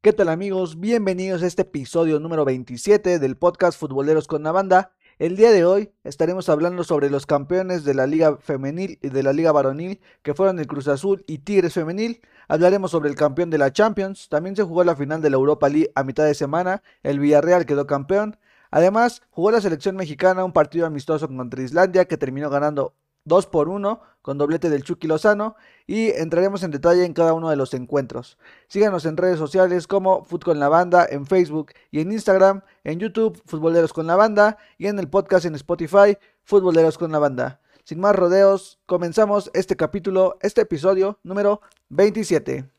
¿Qué 0.00 0.12
tal 0.12 0.28
amigos? 0.28 0.78
Bienvenidos 0.78 1.42
a 1.42 1.48
este 1.48 1.62
episodio 1.62 2.20
número 2.20 2.44
27 2.44 3.18
del 3.18 3.36
podcast 3.36 3.76
Futboleros 3.76 4.28
con 4.28 4.44
la 4.44 4.52
Banda. 4.52 4.92
El 5.18 5.36
día 5.36 5.50
de 5.50 5.64
hoy 5.64 5.90
estaremos 6.04 6.48
hablando 6.48 6.84
sobre 6.84 7.10
los 7.10 7.26
campeones 7.26 7.82
de 7.82 7.94
la 7.94 8.06
Liga 8.06 8.36
Femenil 8.36 9.00
y 9.02 9.08
de 9.08 9.24
la 9.24 9.32
Liga 9.32 9.50
Varonil, 9.50 10.00
que 10.22 10.34
fueron 10.34 10.60
el 10.60 10.68
Cruz 10.68 10.86
Azul 10.86 11.24
y 11.26 11.38
Tigres 11.38 11.74
Femenil. 11.74 12.20
Hablaremos 12.46 12.92
sobre 12.92 13.10
el 13.10 13.16
campeón 13.16 13.50
de 13.50 13.58
la 13.58 13.72
Champions. 13.72 14.28
También 14.28 14.54
se 14.54 14.62
jugó 14.62 14.84
la 14.84 14.94
final 14.94 15.20
de 15.20 15.30
la 15.30 15.36
Europa 15.36 15.68
League 15.68 15.90
a 15.96 16.04
mitad 16.04 16.26
de 16.26 16.34
semana. 16.34 16.84
El 17.02 17.18
Villarreal 17.18 17.66
quedó 17.66 17.88
campeón. 17.88 18.38
Además, 18.70 19.22
jugó 19.30 19.50
la 19.50 19.60
selección 19.60 19.96
mexicana 19.96 20.44
un 20.44 20.52
partido 20.52 20.86
amistoso 20.86 21.26
contra 21.26 21.60
Islandia 21.60 22.04
que 22.04 22.16
terminó 22.16 22.50
ganando 22.50 22.94
2 23.28 23.46
por 23.46 23.68
1 23.68 24.00
con 24.22 24.36
doblete 24.36 24.68
del 24.68 24.82
Chucky 24.82 25.06
Lozano 25.06 25.56
y 25.86 26.08
entraremos 26.10 26.62
en 26.62 26.70
detalle 26.70 27.04
en 27.04 27.14
cada 27.14 27.32
uno 27.32 27.48
de 27.50 27.56
los 27.56 27.72
encuentros. 27.74 28.36
Síganos 28.66 29.06
en 29.06 29.16
redes 29.16 29.38
sociales 29.38 29.86
como 29.86 30.24
Fut 30.24 30.44
con 30.44 30.58
la 30.58 30.68
Banda, 30.68 31.06
en 31.08 31.26
Facebook 31.26 31.72
y 31.90 32.00
en 32.00 32.12
Instagram, 32.12 32.62
en 32.84 32.98
YouTube 32.98 33.40
Futboleros 33.46 33.92
con 33.92 34.06
la 34.06 34.16
Banda 34.16 34.58
y 34.76 34.86
en 34.86 34.98
el 34.98 35.08
podcast 35.08 35.46
en 35.46 35.54
Spotify 35.54 36.18
Futboleros 36.42 36.98
con 36.98 37.12
la 37.12 37.18
Banda. 37.18 37.60
Sin 37.84 38.00
más 38.00 38.14
rodeos, 38.14 38.78
comenzamos 38.84 39.50
este 39.54 39.76
capítulo, 39.76 40.36
este 40.42 40.60
episodio 40.60 41.18
número 41.22 41.62
27. 41.88 42.77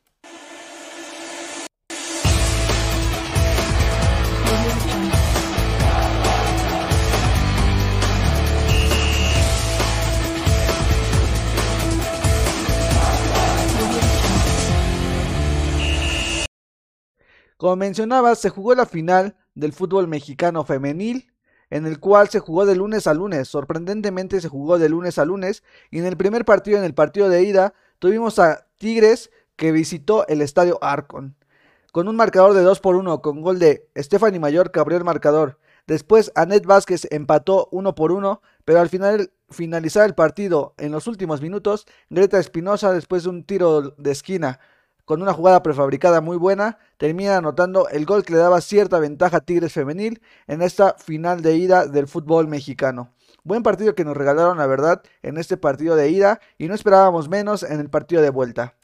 Como 17.60 17.76
mencionaba, 17.76 18.34
se 18.36 18.48
jugó 18.48 18.74
la 18.74 18.86
final 18.86 19.36
del 19.54 19.74
fútbol 19.74 20.08
mexicano 20.08 20.64
femenil, 20.64 21.30
en 21.68 21.84
el 21.84 22.00
cual 22.00 22.30
se 22.30 22.38
jugó 22.38 22.64
de 22.64 22.74
lunes 22.74 23.06
a 23.06 23.12
lunes. 23.12 23.48
Sorprendentemente 23.48 24.40
se 24.40 24.48
jugó 24.48 24.78
de 24.78 24.88
lunes 24.88 25.18
a 25.18 25.26
lunes. 25.26 25.62
Y 25.90 25.98
en 25.98 26.06
el 26.06 26.16
primer 26.16 26.46
partido, 26.46 26.78
en 26.78 26.84
el 26.84 26.94
partido 26.94 27.28
de 27.28 27.42
ida, 27.42 27.74
tuvimos 27.98 28.38
a 28.38 28.66
Tigres 28.78 29.30
que 29.56 29.72
visitó 29.72 30.26
el 30.28 30.40
estadio 30.40 30.78
Arcon. 30.80 31.36
Con 31.92 32.08
un 32.08 32.16
marcador 32.16 32.54
de 32.54 32.62
2 32.62 32.80
por 32.80 32.96
1, 32.96 33.20
con 33.20 33.42
gol 33.42 33.58
de 33.58 33.90
Stephanie 33.94 34.40
Mayor 34.40 34.72
que 34.72 34.80
abrió 34.80 34.96
el 34.96 35.04
marcador. 35.04 35.58
Después 35.86 36.32
Anet 36.36 36.64
Vázquez 36.64 37.08
empató 37.10 37.68
1 37.72 37.94
por 37.94 38.10
1, 38.10 38.40
pero 38.64 38.80
al 38.80 38.88
final 38.88 39.32
finalizar 39.50 40.06
el 40.06 40.14
partido 40.14 40.72
en 40.78 40.92
los 40.92 41.06
últimos 41.06 41.42
minutos, 41.42 41.86
Greta 42.08 42.38
Espinosa, 42.38 42.90
después 42.90 43.24
de 43.24 43.28
un 43.28 43.44
tiro 43.44 43.90
de 43.98 44.12
esquina 44.12 44.60
con 45.10 45.22
una 45.22 45.32
jugada 45.32 45.60
prefabricada 45.64 46.20
muy 46.20 46.36
buena, 46.36 46.78
termina 46.96 47.36
anotando 47.36 47.88
el 47.88 48.06
gol 48.06 48.22
que 48.22 48.32
le 48.32 48.38
daba 48.38 48.60
cierta 48.60 49.00
ventaja 49.00 49.38
a 49.38 49.40
Tigres 49.40 49.72
Femenil 49.72 50.22
en 50.46 50.62
esta 50.62 50.94
final 50.98 51.42
de 51.42 51.56
ida 51.56 51.88
del 51.88 52.06
fútbol 52.06 52.46
mexicano. 52.46 53.12
Buen 53.42 53.64
partido 53.64 53.96
que 53.96 54.04
nos 54.04 54.16
regalaron, 54.16 54.58
la 54.58 54.68
verdad, 54.68 55.02
en 55.22 55.36
este 55.36 55.56
partido 55.56 55.96
de 55.96 56.10
ida 56.10 56.38
y 56.58 56.68
no 56.68 56.76
esperábamos 56.76 57.28
menos 57.28 57.64
en 57.64 57.80
el 57.80 57.90
partido 57.90 58.22
de 58.22 58.30
vuelta. 58.30 58.76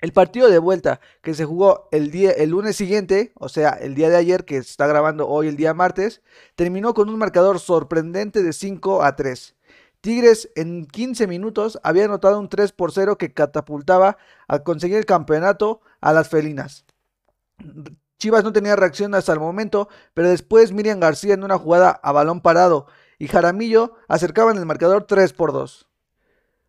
El 0.00 0.12
partido 0.12 0.48
de 0.48 0.60
vuelta 0.60 1.00
que 1.20 1.34
se 1.34 1.44
jugó 1.44 1.88
el, 1.90 2.12
día, 2.12 2.30
el 2.30 2.50
lunes 2.50 2.76
siguiente, 2.76 3.32
o 3.34 3.48
sea, 3.48 3.70
el 3.70 3.96
día 3.96 4.08
de 4.08 4.18
ayer, 4.18 4.44
que 4.44 4.58
está 4.58 4.86
grabando 4.86 5.26
hoy 5.26 5.48
el 5.48 5.56
día 5.56 5.74
martes, 5.74 6.22
terminó 6.54 6.94
con 6.94 7.08
un 7.08 7.18
marcador 7.18 7.58
sorprendente 7.58 8.44
de 8.44 8.52
5 8.52 9.02
a 9.02 9.16
3. 9.16 9.55
Tigres 10.06 10.52
en 10.54 10.86
15 10.86 11.26
minutos 11.26 11.80
había 11.82 12.04
anotado 12.04 12.38
un 12.38 12.48
3 12.48 12.70
por 12.70 12.92
0 12.92 13.18
que 13.18 13.34
catapultaba 13.34 14.18
a 14.46 14.60
conseguir 14.60 14.98
el 14.98 15.04
campeonato 15.04 15.80
a 16.00 16.12
las 16.12 16.28
felinas. 16.28 16.84
Chivas 18.16 18.44
no 18.44 18.52
tenía 18.52 18.76
reacción 18.76 19.16
hasta 19.16 19.32
el 19.32 19.40
momento, 19.40 19.88
pero 20.14 20.28
después 20.28 20.70
Miriam 20.70 21.00
García 21.00 21.34
en 21.34 21.42
una 21.42 21.58
jugada 21.58 21.90
a 21.90 22.12
balón 22.12 22.40
parado 22.40 22.86
y 23.18 23.26
Jaramillo 23.26 23.94
acercaban 24.06 24.56
el 24.58 24.64
marcador 24.64 25.08
3 25.08 25.32
por 25.32 25.52
2. 25.52 25.88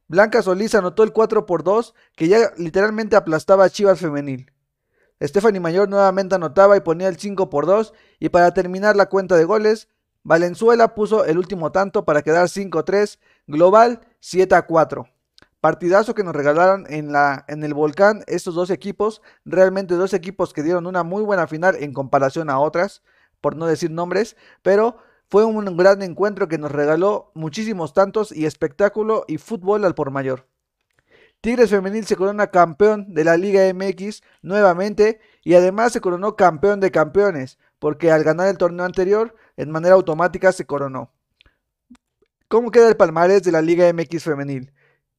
Blanca 0.07 0.41
Solís 0.41 0.73
anotó 0.73 1.03
el 1.03 1.13
4 1.13 1.45
por 1.45 1.63
2 1.63 1.93
que 2.15 2.29
ya 2.29 2.39
literalmente 2.57 3.15
aplastaba 3.15 3.65
a 3.65 3.69
Chivas 3.69 3.99
femenil. 3.99 4.51
Stephanie 5.21 5.59
Mayor 5.59 5.87
nuevamente 5.87 6.33
anotaba 6.33 6.75
y 6.75 6.79
ponía 6.79 7.07
el 7.07 7.19
5 7.19 7.51
por 7.51 7.67
2 7.67 7.93
y 8.19 8.29
para 8.29 8.55
terminar 8.55 8.95
la 8.95 9.09
cuenta 9.09 9.35
de 9.35 9.43
goles, 9.45 9.89
Valenzuela 10.23 10.95
puso 10.95 11.25
el 11.25 11.37
último 11.37 11.71
tanto 11.71 12.05
para 12.05 12.21
quedar 12.21 12.47
5-3, 12.47 13.19
global 13.47 14.01
7-4. 14.21 15.09
Partidazo 15.61 16.13
que 16.13 16.23
nos 16.23 16.35
regalaron 16.35 16.85
en, 16.89 17.11
la, 17.11 17.45
en 17.47 17.63
el 17.63 17.73
volcán 17.73 18.23
estos 18.27 18.55
dos 18.55 18.69
equipos, 18.69 19.21
realmente 19.43 19.95
dos 19.95 20.13
equipos 20.13 20.53
que 20.53 20.63
dieron 20.63 20.85
una 20.85 21.03
muy 21.03 21.23
buena 21.23 21.47
final 21.47 21.75
en 21.79 21.93
comparación 21.93 22.49
a 22.49 22.59
otras, 22.59 23.01
por 23.41 23.55
no 23.55 23.65
decir 23.65 23.91
nombres, 23.91 24.37
pero 24.61 24.97
fue 25.29 25.45
un 25.45 25.75
gran 25.75 26.01
encuentro 26.03 26.47
que 26.47 26.57
nos 26.57 26.71
regaló 26.71 27.31
muchísimos 27.33 27.93
tantos 27.93 28.31
y 28.31 28.45
espectáculo 28.45 29.25
y 29.27 29.37
fútbol 29.37 29.83
al 29.83 29.95
por 29.95 30.11
mayor. 30.11 30.47
Tigres 31.41 31.69
Femenil 31.69 32.05
se 32.05 32.15
corona 32.15 32.47
campeón 32.47 33.13
de 33.13 33.23
la 33.23 33.37
Liga 33.37 33.61
MX 33.73 34.23
nuevamente 34.41 35.19
y 35.43 35.53
además 35.53 35.93
se 35.93 36.01
coronó 36.01 36.35
campeón 36.35 36.79
de 36.79 36.91
campeones, 36.91 37.59
porque 37.79 38.11
al 38.11 38.23
ganar 38.23 38.47
el 38.47 38.57
torneo 38.57 38.85
anterior, 38.85 39.35
en 39.55 39.71
manera 39.71 39.95
automática 39.95 40.51
se 40.51 40.65
coronó. 40.65 41.11
¿Cómo 42.47 42.71
queda 42.71 42.87
el 42.87 42.97
palmarés 42.97 43.43
de 43.43 43.51
la 43.51 43.61
Liga 43.61 43.91
MX 43.91 44.23
femenil? 44.23 44.73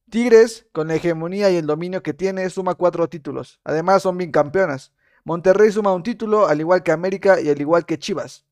Tigres, 0.09 0.65
con 0.71 0.87
la 0.87 0.95
hegemonía 0.95 1.51
y 1.51 1.57
el 1.57 1.67
dominio 1.67 2.01
que 2.01 2.13
tiene, 2.13 2.49
suma 2.49 2.73
cuatro 2.73 3.07
títulos. 3.07 3.59
Además, 3.63 4.01
son 4.01 4.17
campeonas. 4.31 4.91
Monterrey 5.23 5.71
suma 5.71 5.93
un 5.93 6.01
título, 6.01 6.47
al 6.47 6.59
igual 6.59 6.81
que 6.81 6.91
América 6.91 7.39
y 7.39 7.49
al 7.49 7.61
igual 7.61 7.85
que 7.85 7.99
Chivas. 7.99 8.45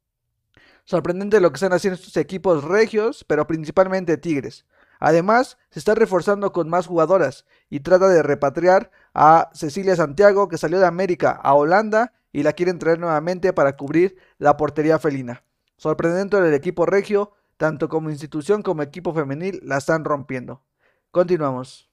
Sorprendente 0.85 1.41
lo 1.41 1.51
que 1.51 1.55
están 1.55 1.73
haciendo 1.73 1.95
estos 1.95 2.15
equipos 2.17 2.63
regios, 2.63 3.25
pero 3.27 3.47
principalmente 3.47 4.17
Tigres. 4.17 4.65
Además, 4.99 5.57
se 5.69 5.79
está 5.79 5.95
reforzando 5.95 6.51
con 6.51 6.69
más 6.69 6.87
jugadoras 6.87 7.45
y 7.69 7.81
trata 7.81 8.07
de 8.07 8.23
repatriar 8.23 8.91
a 9.13 9.49
Cecilia 9.53 9.95
Santiago, 9.95 10.47
que 10.47 10.57
salió 10.57 10.79
de 10.79 10.85
América 10.85 11.31
a 11.31 11.53
Holanda 11.55 12.13
y 12.37 12.43
la 12.43 12.53
quieren 12.53 12.77
traer 12.77 12.99
nuevamente 12.99 13.51
para 13.51 13.75
cubrir 13.75 14.15
la 14.37 14.57
portería 14.57 14.99
felina. 14.99 15.43
Sorprendente 15.75 16.37
el 16.37 16.53
equipo 16.53 16.85
regio, 16.85 17.31
tanto 17.57 17.89
como 17.89 18.11
institución 18.11 18.61
como 18.61 18.83
equipo 18.83 19.11
femenil, 19.11 19.59
la 19.63 19.79
están 19.79 20.05
rompiendo. 20.05 20.61
Continuamos. 21.09 21.89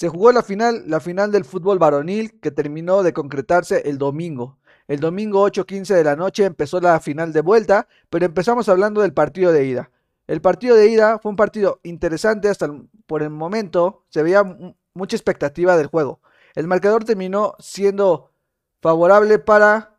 Se 0.00 0.08
jugó 0.08 0.32
la 0.32 0.42
final, 0.42 0.84
la 0.86 0.98
final 0.98 1.30
del 1.30 1.44
fútbol 1.44 1.78
varonil 1.78 2.40
que 2.40 2.50
terminó 2.50 3.02
de 3.02 3.12
concretarse 3.12 3.82
el 3.84 3.98
domingo. 3.98 4.56
El 4.88 4.98
domingo 4.98 5.46
8.15 5.46 5.94
de 5.94 6.04
la 6.04 6.16
noche 6.16 6.46
empezó 6.46 6.80
la 6.80 6.98
final 7.00 7.34
de 7.34 7.42
vuelta, 7.42 7.86
pero 8.08 8.24
empezamos 8.24 8.70
hablando 8.70 9.02
del 9.02 9.12
partido 9.12 9.52
de 9.52 9.66
ida. 9.66 9.90
El 10.26 10.40
partido 10.40 10.74
de 10.74 10.88
ida 10.88 11.18
fue 11.18 11.28
un 11.28 11.36
partido 11.36 11.80
interesante 11.82 12.48
hasta 12.48 12.74
por 13.04 13.22
el 13.22 13.28
momento, 13.28 14.06
se 14.08 14.22
veía 14.22 14.42
mucha 14.94 15.16
expectativa 15.16 15.76
del 15.76 15.88
juego. 15.88 16.22
El 16.54 16.66
marcador 16.66 17.04
terminó 17.04 17.54
siendo 17.58 18.32
favorable 18.80 19.38
para 19.38 19.98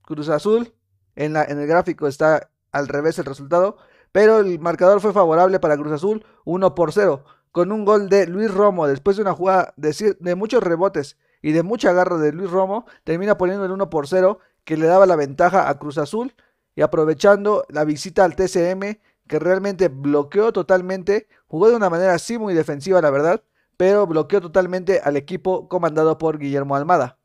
Cruz 0.00 0.28
Azul. 0.28 0.74
En, 1.14 1.36
en 1.36 1.56
el 1.60 1.68
gráfico 1.68 2.08
está 2.08 2.50
al 2.72 2.88
revés 2.88 3.20
el 3.20 3.26
resultado, 3.26 3.76
pero 4.10 4.40
el 4.40 4.58
marcador 4.58 5.00
fue 5.00 5.12
favorable 5.12 5.60
para 5.60 5.76
Cruz 5.76 5.92
Azul 5.92 6.26
1 6.44 6.74
por 6.74 6.92
0 6.92 7.22
con 7.52 7.70
un 7.70 7.84
gol 7.84 8.08
de 8.08 8.26
Luis 8.26 8.52
Romo 8.52 8.86
después 8.86 9.16
de 9.16 9.22
una 9.22 9.34
jugada 9.34 9.74
de, 9.76 10.34
muchos 10.34 10.62
rebotes 10.62 11.18
y 11.42 11.52
de 11.52 11.62
mucha 11.62 11.92
garra 11.92 12.18
de 12.18 12.32
Luis 12.32 12.50
Romo, 12.50 12.86
termina 13.04 13.36
poniendo 13.36 13.64
el 13.64 13.70
1 13.70 13.90
por 13.90 14.08
0 14.08 14.40
que 14.64 14.76
le 14.76 14.86
daba 14.86 15.06
la 15.06 15.16
ventaja 15.16 15.68
a 15.68 15.78
Cruz 15.78 15.98
Azul 15.98 16.34
y 16.74 16.82
aprovechando 16.82 17.64
la 17.68 17.84
visita 17.84 18.24
al 18.24 18.34
TCM 18.34 18.98
que 19.28 19.38
realmente 19.38 19.88
bloqueó 19.88 20.52
totalmente, 20.52 21.28
jugó 21.46 21.68
de 21.68 21.76
una 21.76 21.90
manera 21.90 22.14
así 22.14 22.38
muy 22.38 22.54
defensiva 22.54 23.00
la 23.00 23.10
verdad, 23.10 23.42
pero 23.76 24.06
bloqueó 24.06 24.40
totalmente 24.40 25.00
al 25.00 25.16
equipo 25.16 25.68
comandado 25.68 26.18
por 26.18 26.38
Guillermo 26.38 26.74
Almada. 26.76 27.18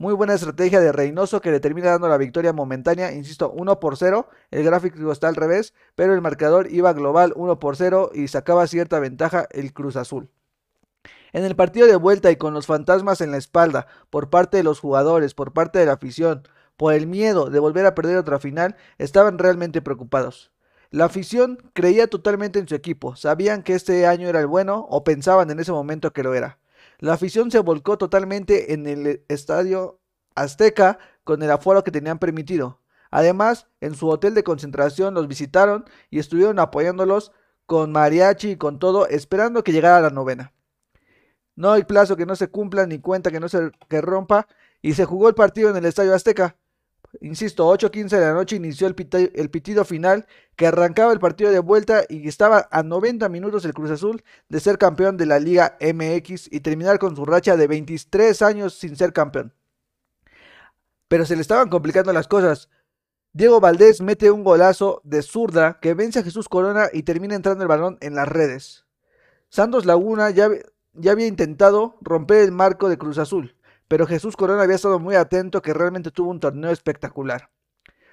Muy 0.00 0.14
buena 0.14 0.32
estrategia 0.32 0.80
de 0.80 0.92
Reynoso 0.92 1.42
que 1.42 1.50
le 1.50 1.60
termina 1.60 1.90
dando 1.90 2.08
la 2.08 2.16
victoria 2.16 2.54
momentánea, 2.54 3.12
insisto, 3.12 3.50
1 3.50 3.80
por 3.80 3.98
0. 3.98 4.30
El 4.50 4.64
gráfico 4.64 5.12
está 5.12 5.28
al 5.28 5.36
revés, 5.36 5.74
pero 5.94 6.14
el 6.14 6.22
marcador 6.22 6.72
iba 6.72 6.94
global 6.94 7.34
1 7.36 7.58
por 7.58 7.76
0 7.76 8.10
y 8.14 8.28
sacaba 8.28 8.66
cierta 8.66 8.98
ventaja 8.98 9.46
el 9.50 9.74
Cruz 9.74 9.96
Azul. 9.96 10.30
En 11.34 11.44
el 11.44 11.54
partido 11.54 11.86
de 11.86 11.96
vuelta 11.96 12.30
y 12.30 12.36
con 12.36 12.54
los 12.54 12.66
fantasmas 12.66 13.20
en 13.20 13.30
la 13.30 13.36
espalda 13.36 13.88
por 14.08 14.30
parte 14.30 14.56
de 14.56 14.62
los 14.62 14.80
jugadores, 14.80 15.34
por 15.34 15.52
parte 15.52 15.78
de 15.78 15.84
la 15.84 15.92
afición, 15.92 16.48
por 16.78 16.94
el 16.94 17.06
miedo 17.06 17.50
de 17.50 17.58
volver 17.58 17.84
a 17.84 17.94
perder 17.94 18.16
otra 18.16 18.38
final, 18.38 18.76
estaban 18.96 19.36
realmente 19.36 19.82
preocupados. 19.82 20.50
La 20.88 21.04
afición 21.04 21.58
creía 21.74 22.06
totalmente 22.06 22.58
en 22.58 22.66
su 22.66 22.74
equipo, 22.74 23.16
sabían 23.16 23.62
que 23.62 23.74
este 23.74 24.06
año 24.06 24.28
era 24.28 24.40
el 24.40 24.46
bueno 24.46 24.86
o 24.88 25.04
pensaban 25.04 25.50
en 25.50 25.60
ese 25.60 25.72
momento 25.72 26.14
que 26.14 26.22
lo 26.22 26.32
era. 26.32 26.59
La 27.00 27.14
afición 27.14 27.50
se 27.50 27.58
volcó 27.60 27.96
totalmente 27.96 28.74
en 28.74 28.86
el 28.86 29.24
estadio 29.28 30.00
Azteca 30.34 30.98
con 31.24 31.42
el 31.42 31.50
aforo 31.50 31.82
que 31.82 31.90
tenían 31.90 32.18
permitido. 32.18 32.82
Además, 33.10 33.68
en 33.80 33.94
su 33.94 34.08
hotel 34.08 34.34
de 34.34 34.44
concentración 34.44 35.14
los 35.14 35.26
visitaron 35.26 35.86
y 36.10 36.18
estuvieron 36.18 36.58
apoyándolos 36.58 37.32
con 37.64 37.90
mariachi 37.90 38.50
y 38.50 38.56
con 38.56 38.78
todo, 38.78 39.08
esperando 39.08 39.64
que 39.64 39.72
llegara 39.72 40.00
la 40.00 40.10
novena. 40.10 40.52
No 41.56 41.72
hay 41.72 41.84
plazo 41.84 42.16
que 42.16 42.26
no 42.26 42.36
se 42.36 42.48
cumpla 42.48 42.86
ni 42.86 43.00
cuenta 43.00 43.30
que 43.30 43.40
no 43.40 43.48
se 43.48 43.70
que 43.88 44.00
rompa 44.00 44.46
y 44.82 44.92
se 44.94 45.06
jugó 45.06 45.28
el 45.28 45.34
partido 45.34 45.70
en 45.70 45.76
el 45.76 45.86
Estadio 45.86 46.14
Azteca. 46.14 46.56
Insisto, 47.20 47.66
8.15 47.66 48.08
de 48.08 48.20
la 48.20 48.32
noche 48.32 48.56
inició 48.56 48.86
el, 48.86 48.94
pitido 48.94 49.84
final 49.84 50.26
que 50.54 50.68
arrancaba 50.68 51.12
el 51.12 51.18
partido 51.18 51.50
de 51.50 51.58
vuelta 51.58 52.04
y 52.08 52.28
estaba 52.28 52.68
a 52.70 52.84
90 52.84 53.28
minutos 53.28 53.64
el 53.64 53.74
Cruz 53.74 53.90
Azul 53.90 54.22
de 54.48 54.60
ser 54.60 54.78
campeón 54.78 55.16
de 55.16 55.26
la 55.26 55.40
Liga 55.40 55.76
MX 55.80 56.52
y 56.52 56.60
terminar 56.60 57.00
con 57.00 57.16
su 57.16 57.24
racha 57.24 57.56
de 57.56 57.66
23 57.66 58.40
años 58.42 58.74
sin 58.74 58.96
ser 58.96 59.12
campeón. 59.12 59.52
Pero 61.08 61.26
se 61.26 61.34
le 61.34 61.42
estaban 61.42 61.68
complicando 61.68 62.12
las 62.12 62.28
cosas. 62.28 62.68
Diego 63.32 63.60
Valdés 63.60 64.00
mete 64.00 64.30
un 64.30 64.44
golazo 64.44 65.00
de 65.02 65.22
zurda 65.22 65.80
que 65.80 65.94
vence 65.94 66.20
a 66.20 66.22
Jesús 66.22 66.48
Corona 66.48 66.86
y 66.92 67.02
termina 67.02 67.34
entrando 67.34 67.64
el 67.64 67.68
balón 67.68 67.98
en 68.00 68.14
las 68.14 68.28
redes. 68.28 68.86
Santos 69.48 69.84
Laguna 69.84 70.30
ya 70.30 70.48
había 71.10 71.26
intentado 71.26 71.96
romper 72.02 72.44
el 72.44 72.52
marco 72.52 72.88
de 72.88 72.98
Cruz 72.98 73.18
Azul, 73.18 73.56
pero 73.90 74.06
Jesús 74.06 74.36
Corona 74.36 74.62
había 74.62 74.76
estado 74.76 75.00
muy 75.00 75.16
atento 75.16 75.62
que 75.62 75.74
realmente 75.74 76.12
tuvo 76.12 76.30
un 76.30 76.38
torneo 76.38 76.70
espectacular. 76.70 77.50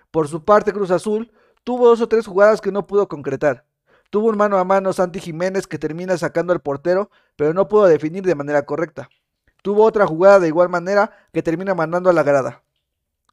Por 0.10 0.28
su 0.28 0.44
parte, 0.44 0.74
Cruz 0.74 0.90
Azul 0.90 1.32
tuvo 1.64 1.88
dos 1.88 2.02
o 2.02 2.08
tres 2.08 2.26
jugadas 2.26 2.62
que 2.62 2.72
no 2.72 2.88
pudo 2.88 3.08
concretar. 3.08 3.64
Tuvo 4.10 4.30
un 4.30 4.38
mano 4.38 4.58
a 4.58 4.64
mano 4.64 4.92
Santi 4.92 5.20
Jiménez 5.20 5.68
que 5.68 5.78
termina 5.78 6.18
sacando 6.18 6.52
al 6.52 6.62
portero, 6.62 7.12
pero 7.36 7.54
no 7.54 7.68
pudo 7.68 7.86
definir 7.86 8.24
de 8.24 8.34
manera 8.34 8.66
correcta. 8.66 9.08
Tuvo 9.62 9.84
otra 9.84 10.08
jugada 10.08 10.40
de 10.40 10.48
igual 10.48 10.68
manera 10.68 11.12
que 11.32 11.44
termina 11.44 11.76
mandando 11.76 12.10
a 12.10 12.14
la 12.14 12.24
grada. 12.24 12.64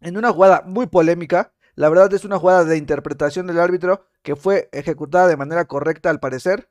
En 0.02 0.18
una 0.18 0.30
jugada 0.30 0.64
muy 0.66 0.86
polémica, 0.86 1.54
la 1.76 1.88
verdad 1.88 2.12
es 2.12 2.26
una 2.26 2.38
jugada 2.38 2.66
de 2.66 2.76
interpretación 2.76 3.46
del 3.46 3.58
árbitro 3.58 4.04
que 4.20 4.36
fue 4.36 4.68
ejecutada 4.72 5.28
de 5.28 5.38
manera 5.38 5.64
correcta 5.64 6.10
al 6.10 6.20
parecer. 6.20 6.68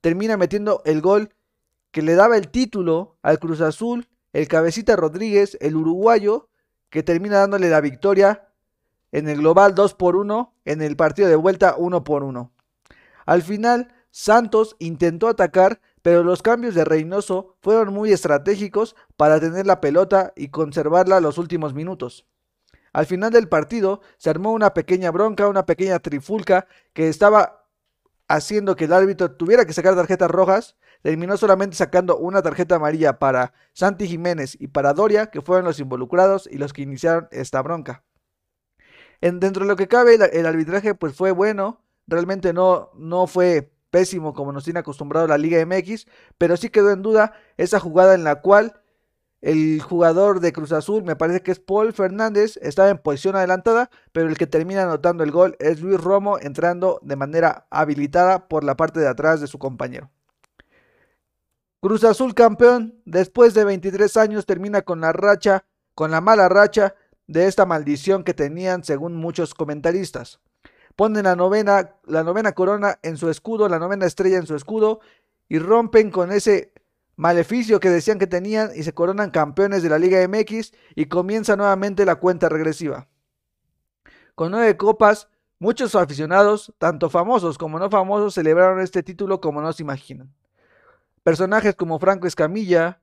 Termina 0.00 0.36
metiendo 0.36 0.82
el 0.84 1.00
gol 1.00 1.34
que 1.90 2.02
le 2.02 2.14
daba 2.14 2.36
el 2.36 2.50
título 2.50 3.18
al 3.22 3.40
Cruz 3.40 3.60
Azul, 3.60 4.06
el 4.36 4.48
cabecita 4.48 4.96
Rodríguez, 4.96 5.56
el 5.62 5.76
uruguayo, 5.76 6.50
que 6.90 7.02
termina 7.02 7.38
dándole 7.38 7.70
la 7.70 7.80
victoria 7.80 8.48
en 9.10 9.30
el 9.30 9.38
global 9.38 9.74
2 9.74 9.94
por 9.94 10.14
1, 10.14 10.54
en 10.66 10.82
el 10.82 10.94
partido 10.94 11.26
de 11.26 11.36
vuelta 11.36 11.74
1 11.78 12.04
por 12.04 12.22
1. 12.22 12.52
Al 13.24 13.42
final, 13.42 13.94
Santos 14.10 14.76
intentó 14.78 15.28
atacar, 15.28 15.80
pero 16.02 16.22
los 16.22 16.42
cambios 16.42 16.74
de 16.74 16.84
Reynoso 16.84 17.56
fueron 17.62 17.94
muy 17.94 18.12
estratégicos 18.12 18.94
para 19.16 19.40
tener 19.40 19.66
la 19.66 19.80
pelota 19.80 20.34
y 20.36 20.48
conservarla 20.48 21.20
los 21.20 21.38
últimos 21.38 21.72
minutos. 21.72 22.26
Al 22.92 23.06
final 23.06 23.32
del 23.32 23.48
partido 23.48 24.02
se 24.18 24.28
armó 24.28 24.52
una 24.52 24.74
pequeña 24.74 25.10
bronca, 25.12 25.48
una 25.48 25.64
pequeña 25.64 25.98
trifulca 25.98 26.66
que 26.92 27.08
estaba 27.08 27.66
haciendo 28.28 28.76
que 28.76 28.84
el 28.84 28.92
árbitro 28.92 29.30
tuviera 29.30 29.64
que 29.64 29.72
sacar 29.72 29.96
tarjetas 29.96 30.30
rojas. 30.30 30.76
Terminó 31.02 31.36
solamente 31.36 31.76
sacando 31.76 32.16
una 32.16 32.42
tarjeta 32.42 32.76
amarilla 32.76 33.18
para 33.18 33.52
Santi 33.72 34.08
Jiménez 34.08 34.56
y 34.60 34.68
para 34.68 34.92
Doria, 34.92 35.26
que 35.26 35.40
fueron 35.40 35.64
los 35.64 35.80
involucrados 35.80 36.48
y 36.50 36.58
los 36.58 36.72
que 36.72 36.82
iniciaron 36.82 37.28
esta 37.30 37.62
bronca. 37.62 38.04
En, 39.20 39.40
dentro 39.40 39.64
de 39.64 39.68
lo 39.68 39.76
que 39.76 39.88
cabe, 39.88 40.14
el, 40.14 40.46
arbitraje 40.46 40.94
pues 40.94 41.14
fue 41.14 41.30
bueno, 41.30 41.80
realmente 42.06 42.52
no, 42.52 42.90
no 42.94 43.26
fue 43.26 43.72
pésimo 43.90 44.34
como 44.34 44.52
nos 44.52 44.64
tiene 44.64 44.80
acostumbrado 44.80 45.26
la 45.26 45.38
Liga 45.38 45.64
MX, 45.64 46.06
pero 46.38 46.56
sí 46.56 46.70
quedó 46.70 46.90
en 46.90 47.02
duda 47.02 47.32
esa 47.56 47.80
jugada 47.80 48.14
en 48.14 48.24
la 48.24 48.42
cual 48.42 48.82
el 49.42 49.80
jugador 49.80 50.40
de 50.40 50.52
Cruz 50.52 50.72
Azul, 50.72 51.04
me 51.04 51.14
parece 51.14 51.40
que 51.42 51.52
es 51.52 51.60
Paul 51.60 51.92
Fernández, 51.92 52.58
estaba 52.62 52.88
en 52.90 52.98
posición 52.98 53.36
adelantada, 53.36 53.90
pero 54.12 54.28
el 54.28 54.36
que 54.36 54.46
termina 54.46 54.82
anotando 54.82 55.22
el 55.24 55.30
gol 55.30 55.56
es 55.60 55.80
Luis 55.80 56.00
Romo 56.00 56.38
entrando 56.38 56.98
de 57.02 57.16
manera 57.16 57.66
habilitada 57.70 58.48
por 58.48 58.64
la 58.64 58.76
parte 58.76 58.98
de 58.98 59.08
atrás 59.08 59.40
de 59.40 59.46
su 59.46 59.58
compañero. 59.58 60.10
Cruz 61.86 62.02
Azul 62.02 62.34
campeón, 62.34 63.00
después 63.04 63.54
de 63.54 63.62
23 63.62 64.16
años 64.16 64.44
termina 64.44 64.82
con 64.82 65.00
la 65.00 65.12
racha, 65.12 65.66
con 65.94 66.10
la 66.10 66.20
mala 66.20 66.48
racha 66.48 66.96
de 67.28 67.46
esta 67.46 67.64
maldición 67.64 68.24
que 68.24 68.34
tenían 68.34 68.82
según 68.82 69.14
muchos 69.14 69.54
comentaristas. 69.54 70.40
Ponen 70.96 71.22
la 71.22 71.36
novena, 71.36 71.94
la 72.04 72.24
novena 72.24 72.50
corona 72.56 72.98
en 73.04 73.16
su 73.16 73.30
escudo, 73.30 73.68
la 73.68 73.78
novena 73.78 74.04
estrella 74.04 74.36
en 74.36 74.48
su 74.48 74.56
escudo 74.56 74.98
y 75.48 75.60
rompen 75.60 76.10
con 76.10 76.32
ese 76.32 76.72
maleficio 77.14 77.78
que 77.78 77.88
decían 77.88 78.18
que 78.18 78.26
tenían 78.26 78.72
y 78.74 78.82
se 78.82 78.92
coronan 78.92 79.30
campeones 79.30 79.84
de 79.84 79.88
la 79.88 80.00
Liga 80.00 80.26
MX 80.26 80.72
y 80.96 81.06
comienza 81.06 81.54
nuevamente 81.54 82.04
la 82.04 82.16
cuenta 82.16 82.48
regresiva. 82.48 83.06
Con 84.34 84.50
nueve 84.50 84.76
copas, 84.76 85.28
muchos 85.60 85.94
aficionados, 85.94 86.74
tanto 86.78 87.10
famosos 87.10 87.56
como 87.56 87.78
no 87.78 87.88
famosos, 87.90 88.34
celebraron 88.34 88.80
este 88.80 89.04
título 89.04 89.40
como 89.40 89.62
no 89.62 89.72
se 89.72 89.84
imaginan. 89.84 90.34
Personajes 91.26 91.74
como 91.74 91.98
Franco 91.98 92.28
Escamilla, 92.28 93.00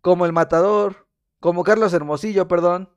como 0.00 0.24
El 0.24 0.32
Matador, 0.32 1.06
como 1.38 1.64
Carlos 1.64 1.92
Hermosillo, 1.92 2.48
perdón, 2.48 2.88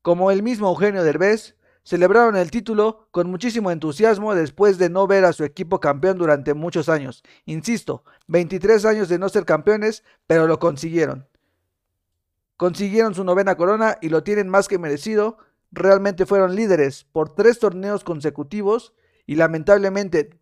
como 0.00 0.30
el 0.30 0.44
mismo 0.44 0.68
Eugenio 0.68 1.02
Derbez, 1.02 1.56
celebraron 1.82 2.36
el 2.36 2.52
título 2.52 3.08
con 3.10 3.28
muchísimo 3.28 3.72
entusiasmo 3.72 4.36
después 4.36 4.78
de 4.78 4.90
no 4.90 5.08
ver 5.08 5.24
a 5.24 5.32
su 5.32 5.42
equipo 5.42 5.80
campeón 5.80 6.18
durante 6.18 6.54
muchos 6.54 6.88
años. 6.88 7.24
Insisto, 7.46 8.04
23 8.28 8.84
años 8.84 9.08
de 9.08 9.18
no 9.18 9.28
ser 9.28 9.44
campeones, 9.44 10.04
pero 10.28 10.46
lo 10.46 10.60
consiguieron. 10.60 11.26
Consiguieron 12.56 13.16
su 13.16 13.24
novena 13.24 13.56
corona 13.56 13.98
y 14.00 14.10
lo 14.10 14.22
tienen 14.22 14.48
más 14.48 14.68
que 14.68 14.78
merecido. 14.78 15.36
Realmente 15.72 16.26
fueron 16.26 16.54
líderes 16.54 17.08
por 17.10 17.34
tres 17.34 17.58
torneos 17.58 18.04
consecutivos 18.04 18.94
y 19.26 19.34
lamentablemente 19.34 20.38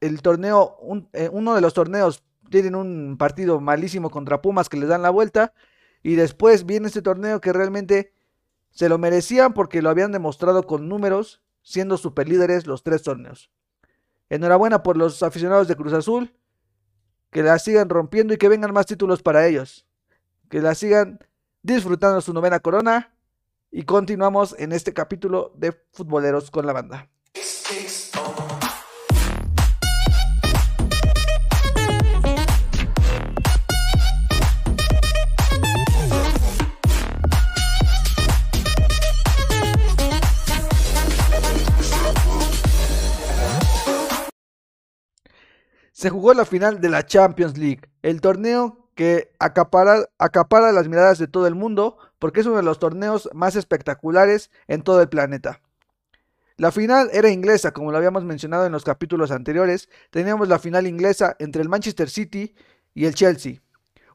el 0.00 0.20
torneo, 0.20 0.76
eh, 1.14 1.30
uno 1.32 1.54
de 1.54 1.62
los 1.62 1.72
torneos 1.72 2.22
tienen 2.52 2.76
un 2.76 3.16
partido 3.18 3.60
malísimo 3.60 4.10
contra 4.10 4.40
Pumas 4.40 4.68
que 4.68 4.76
les 4.76 4.88
dan 4.88 5.02
la 5.02 5.10
vuelta 5.10 5.52
y 6.04 6.14
después 6.14 6.64
viene 6.64 6.86
este 6.86 7.02
torneo 7.02 7.40
que 7.40 7.52
realmente 7.52 8.12
se 8.70 8.88
lo 8.88 8.98
merecían 8.98 9.52
porque 9.54 9.82
lo 9.82 9.90
habían 9.90 10.12
demostrado 10.12 10.62
con 10.62 10.88
números, 10.88 11.42
siendo 11.62 11.96
superlíderes 11.96 12.66
los 12.66 12.82
tres 12.84 13.02
torneos. 13.02 13.50
Enhorabuena 14.30 14.82
por 14.82 14.96
los 14.96 15.22
aficionados 15.22 15.68
de 15.68 15.76
Cruz 15.76 15.92
Azul, 15.92 16.34
que 17.30 17.42
la 17.42 17.58
sigan 17.58 17.88
rompiendo 17.88 18.34
y 18.34 18.36
que 18.38 18.48
vengan 18.48 18.72
más 18.72 18.86
títulos 18.86 19.22
para 19.22 19.46
ellos, 19.46 19.86
que 20.48 20.60
la 20.60 20.74
sigan 20.74 21.18
disfrutando 21.62 22.20
su 22.20 22.32
novena 22.32 22.60
corona 22.60 23.14
y 23.70 23.84
continuamos 23.84 24.54
en 24.58 24.72
este 24.72 24.92
capítulo 24.92 25.52
de 25.56 25.72
Futboleros 25.92 26.50
con 26.50 26.66
la 26.66 26.72
banda. 26.72 27.08
Se 46.02 46.10
jugó 46.10 46.34
la 46.34 46.44
final 46.44 46.80
de 46.80 46.88
la 46.88 47.06
Champions 47.06 47.56
League, 47.56 47.82
el 48.02 48.20
torneo 48.20 48.88
que 48.96 49.30
acapara, 49.38 50.08
las 50.72 50.88
miradas 50.88 51.20
de 51.20 51.28
todo 51.28 51.46
el 51.46 51.54
mundo 51.54 51.96
porque 52.18 52.40
es 52.40 52.46
uno 52.46 52.56
de 52.56 52.64
los 52.64 52.80
torneos 52.80 53.30
más 53.34 53.54
espectaculares 53.54 54.50
en 54.66 54.82
todo 54.82 55.00
el 55.00 55.08
planeta. 55.08 55.60
La 56.56 56.72
final 56.72 57.08
era 57.12 57.30
inglesa, 57.30 57.70
como 57.70 57.92
lo 57.92 57.98
habíamos 57.98 58.24
mencionado 58.24 58.66
en 58.66 58.72
los 58.72 58.82
capítulos 58.82 59.30
anteriores. 59.30 59.88
Teníamos 60.10 60.48
la 60.48 60.58
final 60.58 60.88
inglesa 60.88 61.36
entre 61.38 61.62
el 61.62 61.68
Manchester 61.68 62.10
City 62.10 62.56
y 62.94 63.04
el 63.04 63.14
Chelsea. 63.14 63.62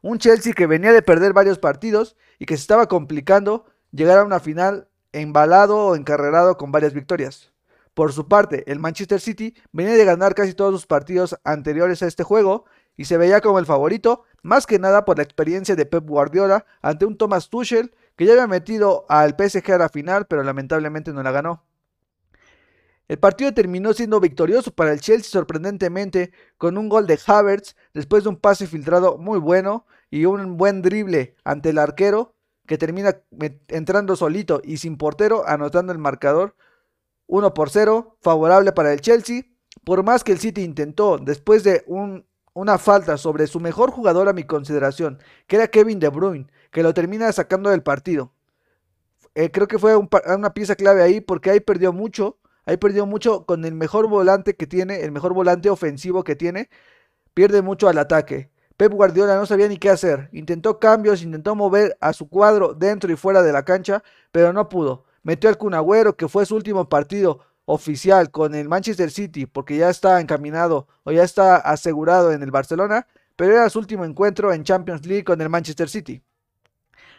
Un 0.02 0.18
Chelsea 0.18 0.52
que 0.52 0.66
venía 0.66 0.92
de 0.92 1.00
perder 1.00 1.32
varios 1.32 1.58
partidos 1.58 2.16
y 2.38 2.44
que 2.44 2.58
se 2.58 2.60
estaba 2.60 2.86
complicando 2.86 3.64
llegar 3.92 4.18
a 4.18 4.24
una 4.24 4.40
final 4.40 4.88
embalado 5.12 5.86
o 5.86 5.96
encarrerado 5.96 6.58
con 6.58 6.70
varias 6.70 6.92
victorias. 6.92 7.50
Por 7.98 8.12
su 8.12 8.28
parte, 8.28 8.62
el 8.70 8.78
Manchester 8.78 9.20
City 9.20 9.56
venía 9.72 9.94
de 9.94 10.04
ganar 10.04 10.36
casi 10.36 10.54
todos 10.54 10.72
sus 10.72 10.86
partidos 10.86 11.36
anteriores 11.42 12.00
a 12.00 12.06
este 12.06 12.22
juego 12.22 12.64
y 12.96 13.06
se 13.06 13.16
veía 13.16 13.40
como 13.40 13.58
el 13.58 13.66
favorito, 13.66 14.22
más 14.40 14.68
que 14.68 14.78
nada 14.78 15.04
por 15.04 15.16
la 15.16 15.24
experiencia 15.24 15.74
de 15.74 15.84
Pep 15.84 16.06
Guardiola 16.06 16.64
ante 16.80 17.06
un 17.06 17.18
Thomas 17.18 17.50
Tuchel 17.50 17.92
que 18.14 18.24
ya 18.24 18.34
había 18.34 18.46
metido 18.46 19.04
al 19.08 19.34
PSG 19.36 19.72
a 19.72 19.78
la 19.78 19.88
final, 19.88 20.28
pero 20.28 20.44
lamentablemente 20.44 21.12
no 21.12 21.24
la 21.24 21.32
ganó. 21.32 21.64
El 23.08 23.18
partido 23.18 23.52
terminó 23.52 23.92
siendo 23.92 24.20
victorioso 24.20 24.70
para 24.70 24.92
el 24.92 25.00
Chelsea 25.00 25.32
sorprendentemente 25.32 26.30
con 26.56 26.78
un 26.78 26.88
gol 26.88 27.08
de 27.08 27.18
Havertz 27.26 27.74
después 27.94 28.22
de 28.22 28.28
un 28.28 28.36
pase 28.36 28.68
filtrado 28.68 29.18
muy 29.18 29.40
bueno 29.40 29.86
y 30.08 30.24
un 30.24 30.56
buen 30.56 30.82
drible 30.82 31.34
ante 31.42 31.70
el 31.70 31.78
arquero 31.78 32.36
que 32.64 32.78
termina 32.78 33.22
entrando 33.66 34.14
solito 34.14 34.60
y 34.62 34.76
sin 34.76 34.98
portero 34.98 35.42
anotando 35.48 35.92
el 35.92 35.98
marcador 35.98 36.54
1 37.28 37.54
por 37.54 37.70
0, 37.70 38.16
favorable 38.20 38.72
para 38.72 38.92
el 38.92 39.00
Chelsea. 39.00 39.42
Por 39.84 40.02
más 40.02 40.24
que 40.24 40.32
el 40.32 40.40
City 40.40 40.62
intentó, 40.62 41.18
después 41.18 41.62
de 41.62 41.84
un, 41.86 42.26
una 42.52 42.78
falta 42.78 43.16
sobre 43.16 43.46
su 43.46 43.60
mejor 43.60 43.90
jugador 43.90 44.28
a 44.28 44.32
mi 44.32 44.42
consideración, 44.42 45.18
que 45.46 45.56
era 45.56 45.68
Kevin 45.68 46.00
De 46.00 46.08
Bruyne, 46.08 46.48
que 46.72 46.82
lo 46.82 46.92
termina 46.92 47.30
sacando 47.32 47.70
del 47.70 47.82
partido. 47.82 48.32
Eh, 49.34 49.50
creo 49.52 49.68
que 49.68 49.78
fue 49.78 49.94
una 49.96 50.52
pieza 50.52 50.74
clave 50.74 51.02
ahí 51.02 51.20
porque 51.20 51.50
ahí 51.50 51.60
perdió 51.60 51.92
mucho, 51.92 52.38
ahí 52.66 52.76
perdió 52.76 53.06
mucho 53.06 53.46
con 53.46 53.64
el 53.64 53.74
mejor 53.74 54.08
volante 54.08 54.56
que 54.56 54.66
tiene, 54.66 55.02
el 55.02 55.12
mejor 55.12 55.32
volante 55.32 55.70
ofensivo 55.70 56.24
que 56.24 56.34
tiene, 56.34 56.68
pierde 57.34 57.62
mucho 57.62 57.88
al 57.88 57.98
ataque. 57.98 58.50
Pep 58.76 58.92
Guardiola 58.92 59.36
no 59.36 59.46
sabía 59.46 59.68
ni 59.68 59.76
qué 59.76 59.90
hacer, 59.90 60.28
intentó 60.32 60.78
cambios, 60.78 61.22
intentó 61.22 61.54
mover 61.54 61.96
a 62.00 62.12
su 62.12 62.28
cuadro 62.28 62.74
dentro 62.74 63.12
y 63.12 63.16
fuera 63.16 63.42
de 63.42 63.52
la 63.52 63.64
cancha, 63.64 64.02
pero 64.32 64.52
no 64.52 64.68
pudo. 64.68 65.04
Metió 65.22 65.50
al 65.50 65.58
Cunagüero, 65.58 66.16
que 66.16 66.28
fue 66.28 66.46
su 66.46 66.56
último 66.56 66.88
partido 66.88 67.40
oficial 67.64 68.30
con 68.30 68.54
el 68.54 68.68
Manchester 68.68 69.10
City, 69.10 69.46
porque 69.46 69.76
ya 69.76 69.90
está 69.90 70.20
encaminado 70.20 70.88
o 71.04 71.12
ya 71.12 71.22
está 71.22 71.56
asegurado 71.56 72.32
en 72.32 72.42
el 72.42 72.50
Barcelona, 72.50 73.06
pero 73.36 73.52
era 73.52 73.68
su 73.68 73.78
último 73.78 74.04
encuentro 74.04 74.52
en 74.52 74.64
Champions 74.64 75.06
League 75.06 75.24
con 75.24 75.40
el 75.40 75.48
Manchester 75.48 75.88
City. 75.88 76.22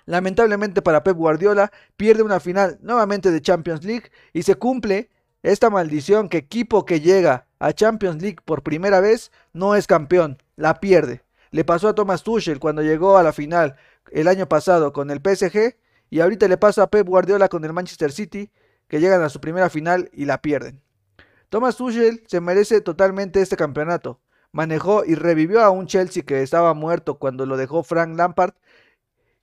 Lamentablemente 0.06 0.82
para 0.82 1.03
Pep 1.03 1.15
Guardiola, 1.15 1.72
pierde 1.96 2.24
una 2.24 2.39
final 2.39 2.79
nuevamente 2.82 3.29
de 3.29 3.41
Champions 3.41 3.84
League 3.84 4.12
y 4.34 4.41
se 4.41 4.56
cumple 4.56 5.12
esta 5.44 5.70
maldición 5.70 6.29
que 6.29 6.38
equipo 6.38 6.84
que 6.86 7.00
llega 7.00 7.46
a 7.60 7.72
Champions 7.74 8.22
League 8.22 8.39
por 8.44 8.63
primera 8.63 9.01
vez 9.01 9.32
no 9.53 9.75
es 9.75 9.88
campeón, 9.88 10.41
la 10.56 10.79
pierde. 10.79 11.22
Le 11.51 11.63
pasó 11.63 11.89
a 11.89 11.96
Thomas 11.96 12.24
Tuchel 12.24 12.60
cuando 12.60 12.82
llegó 12.82 13.18
a 13.18 13.24
la 13.24 13.34
final 13.34 13.75
el 14.12 14.27
año 14.27 14.50
pasado 14.50 14.94
con 14.94 15.12
el 15.12 15.20
PSG 15.20 15.75
y 16.10 16.20
ahorita 16.20 16.48
le 16.48 16.58
pasa 16.58 16.84
a 16.84 16.89
Pep 16.89 17.08
Guardiola 17.08 17.50
con 17.50 17.63
el 17.66 17.74
Manchester 17.74 18.12
City 18.12 18.51
que 18.88 19.00
llegan 19.00 19.22
a 19.22 19.30
su 19.30 19.39
primera 19.39 19.70
final 19.70 20.10
y 20.13 20.25
la 20.25 20.42
pierden. 20.42 20.82
Thomas 21.50 21.78
Tuchel 21.78 22.24
se 22.28 22.42
merece 22.42 22.82
totalmente 22.82 23.42
este 23.42 23.56
campeonato. 23.56 24.20
Manejó 24.51 25.06
y 25.06 25.16
revivió 25.16 25.62
a 25.62 25.70
un 25.70 25.86
Chelsea 25.86 26.24
que 26.24 26.42
estaba 26.42 26.74
muerto 26.74 27.20
cuando 27.20 27.46
lo 27.46 27.58
dejó 27.58 27.84
Frank 27.84 28.16
Lampard 28.16 28.54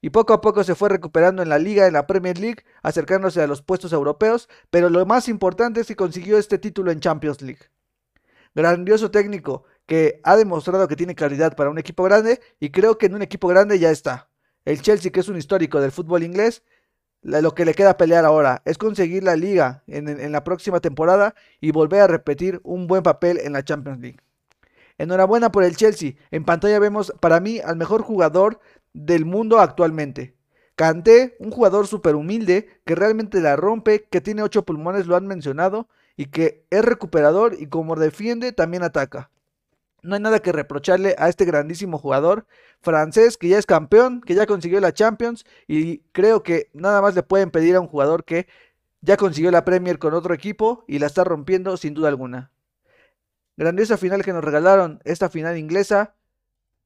y 0.01 0.11
poco 0.11 0.35
a 0.35 0.41
poco 0.41 0.63
se 0.63 0.75
fue 0.75 0.89
recuperando 0.89 1.43
en 1.43 1.49
la 1.49 1.59
liga, 1.59 1.87
en 1.87 1.95
la 1.95 2.07
Premier 2.07 2.39
League, 2.39 2.65
acercándose 2.83 3.43
a 3.43 3.47
los 3.47 3.63
puestos 3.63 3.93
europeos, 3.93 4.49
pero 4.71 4.91
lo 4.91 5.05
más 5.07 5.29
importante 5.29 5.81
es 5.81 5.87
que 5.87 5.97
consiguió 5.97 6.39
este 6.39 6.59
título 6.59 6.91
en 6.91 7.01
Champions 7.01 7.43
League. 7.43 7.71
Grandioso 8.55 9.11
técnico 9.11 9.65
que 9.87 10.21
ha 10.23 10.37
demostrado 10.37 10.87
que 10.89 10.97
tiene 10.97 11.15
calidad 11.15 11.57
para 11.57 11.71
un 11.71 11.79
equipo 11.79 12.05
grande 12.05 12.41
y 12.61 12.71
creo 12.71 12.99
que 12.99 13.07
en 13.07 13.15
un 13.15 13.23
equipo 13.23 13.49
grande 13.49 13.79
ya 13.79 13.91
está. 13.91 14.29
El 14.67 14.83
Chelsea, 14.83 15.13
que 15.13 15.21
es 15.21 15.29
un 15.29 15.39
histórico 15.39 15.81
del 15.81 15.93
fútbol 15.93 16.25
inglés, 16.25 16.63
lo 17.23 17.55
que 17.55 17.65
le 17.65 17.75
queda 17.75 17.97
pelear 17.97 18.25
ahora 18.25 18.63
es 18.65 18.79
conseguir 18.79 19.23
la 19.23 19.37
liga 19.37 19.85
en, 19.87 20.33
la 20.33 20.45
próxima 20.45 20.81
temporada 20.81 21.35
y 21.61 21.71
volver 21.71 22.03
a 22.03 22.07
repetir 22.09 22.61
un 22.65 22.89
buen 22.89 23.03
papel 23.03 23.39
en 23.39 23.53
la 23.53 23.65
Champions 23.65 24.01
League. 24.01 24.19
Enhorabuena 24.99 25.53
por 25.53 25.63
el 25.63 25.77
Chelsea. 25.77 26.15
En 26.33 26.45
pantalla 26.45 26.79
vemos 26.81 27.13
para 27.21 27.39
mí 27.39 27.61
al 27.61 27.77
mejor 27.77 28.03
jugador 28.03 28.61
del 28.93 29.25
mundo 29.25 29.61
actualmente. 29.61 30.35
Kanté, 30.75 31.37
un 31.39 31.53
jugador 31.53 31.87
súper 31.87 32.17
humilde, 32.17 32.69
que 32.85 32.97
realmente 32.97 33.41
la 33.41 33.57
rompe, 33.57 34.05
que 34.11 34.21
tiene 34.21 34.43
ocho 34.43 34.65
pulmones, 34.65 35.07
lo 35.07 35.17
han 35.17 35.27
mencionado, 35.27 35.89
y 36.17 36.27
que 36.27 36.67
es 36.71 36.85
recuperador 36.85 37.55
y 37.59 37.69
como 37.69 37.95
defiende 37.95 38.53
también 38.53 38.83
ataca. 38.83 39.31
No 40.07 40.15
hay 40.15 40.21
nada 40.21 40.39
que 40.41 40.53
reprocharle 40.53 41.17
a 41.19 41.29
este 41.29 41.45
grandísimo 41.45 41.99
jugador 41.99 42.47
francés 42.81 43.37
que 43.37 43.49
ya 43.49 43.59
es 43.59 43.67
campeón, 43.67 44.21
que 44.21 44.35
ya 44.35 44.47
consiguió 44.47 44.81
la 44.81 44.95
Champions 44.95 45.45
y 45.67 45.99
creo 46.13 46.43
que 46.45 46.71
nada 46.73 47.03
más 47.03 47.15
le 47.17 47.25
pueden 47.25 47.51
pedir 47.51 47.75
a 47.75 47.81
un 47.81 47.89
jugador 47.89 48.25
que 48.25 48.47
ya 49.01 49.17
consiguió 49.17 49.51
la 49.51 49.65
Premier 49.65 49.99
con 49.99 50.15
otro 50.15 50.33
equipo 50.33 50.85
y 50.87 51.01
la 51.01 51.07
está 51.07 51.25
rompiendo 51.25 51.77
sin 51.77 51.95
duda 51.95 52.09
alguna. 52.09 52.53
Grandiosa 53.57 53.97
final 53.97 54.25
que 54.25 54.33
nos 54.33 54.45
regalaron, 54.45 55.01
esta 55.05 55.29
final 55.29 55.59
inglesa, 55.59 56.15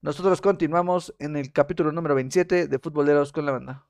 nosotros 0.00 0.40
continuamos 0.40 1.14
en 1.18 1.36
el 1.36 1.52
capítulo 1.52 1.92
número 1.92 2.14
27 2.14 2.68
de 2.68 2.78
Futboleros 2.78 3.32
con 3.32 3.44
la 3.44 3.52
banda. 3.52 3.89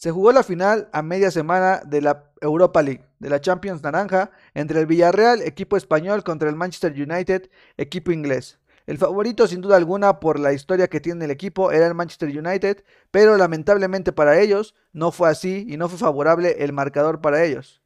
Se 0.00 0.10
jugó 0.10 0.32
la 0.32 0.42
final 0.42 0.88
a 0.94 1.02
media 1.02 1.30
semana 1.30 1.82
de 1.84 2.00
la 2.00 2.24
Europa 2.40 2.80
League, 2.80 3.04
de 3.18 3.28
la 3.28 3.38
Champions 3.38 3.82
Naranja, 3.82 4.30
entre 4.54 4.80
el 4.80 4.86
Villarreal, 4.86 5.42
equipo 5.42 5.76
español, 5.76 6.24
contra 6.24 6.48
el 6.48 6.56
Manchester 6.56 6.92
United, 6.92 7.50
equipo 7.76 8.10
inglés. 8.10 8.58
El 8.86 8.96
favorito, 8.96 9.46
sin 9.46 9.60
duda 9.60 9.76
alguna, 9.76 10.18
por 10.18 10.40
la 10.40 10.54
historia 10.54 10.88
que 10.88 11.00
tiene 11.00 11.26
el 11.26 11.30
equipo, 11.30 11.70
era 11.70 11.86
el 11.86 11.92
Manchester 11.92 12.30
United, 12.30 12.82
pero 13.10 13.36
lamentablemente 13.36 14.10
para 14.10 14.40
ellos 14.40 14.74
no 14.94 15.12
fue 15.12 15.28
así 15.28 15.66
y 15.68 15.76
no 15.76 15.86
fue 15.90 15.98
favorable 15.98 16.56
el 16.60 16.72
marcador 16.72 17.20
para 17.20 17.44
ellos. 17.44 17.82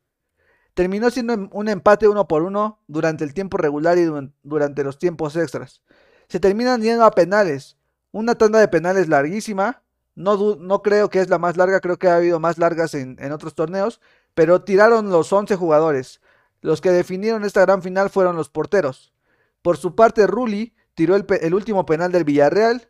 Terminó 0.75 1.11
siendo 1.11 1.49
un 1.50 1.68
empate 1.68 2.06
uno 2.06 2.28
por 2.28 2.44
uno 2.44 2.78
durante 2.87 3.25
el 3.25 3.35
tiempo 3.35 3.56
regular 3.56 3.99
y 3.99 4.09
durante 4.44 4.85
los 4.85 5.00
tiempos 5.00 5.35
extras. 5.35 5.83
Se 6.28 6.38
terminan 6.38 6.80
yendo 6.80 7.04
a 7.06 7.11
penales, 7.11 7.76
una 8.12 8.37
tanda 8.37 8.61
de 8.61 8.68
penales 8.68 9.09
larguísima, 9.09 9.83
no, 10.14 10.56
no 10.56 10.83
creo 10.83 11.11
que 11.11 11.21
es 11.21 11.28
la 11.28 11.38
más 11.38 11.56
larga, 11.56 11.80
creo 11.80 11.99
que 11.99 12.09
ha 12.09 12.16
habido 12.16 12.40
más 12.40 12.59
largas 12.59 12.94
en, 12.94 13.18
otros 13.33 13.54
torneos, 13.54 14.00
pero 14.35 14.62
tiraron 14.62 15.11
los 15.11 15.33
11 15.33 15.56
jugadores. 15.56 16.21
Los 16.61 16.80
que 16.80 16.90
definieron 16.90 17.44
esta 17.44 17.62
gran 17.62 17.83
final 17.83 18.11
fueron 18.11 18.37
los 18.37 18.49
porteros. 18.49 19.12
Por 19.62 19.76
su 19.76 19.94
parte, 19.94 20.26
Rulli 20.26 20.75
tiró 20.94 21.16
el, 21.16 21.54
último 21.54 21.87
penal 21.87 22.12
del 22.12 22.25
Villarreal 22.25 22.88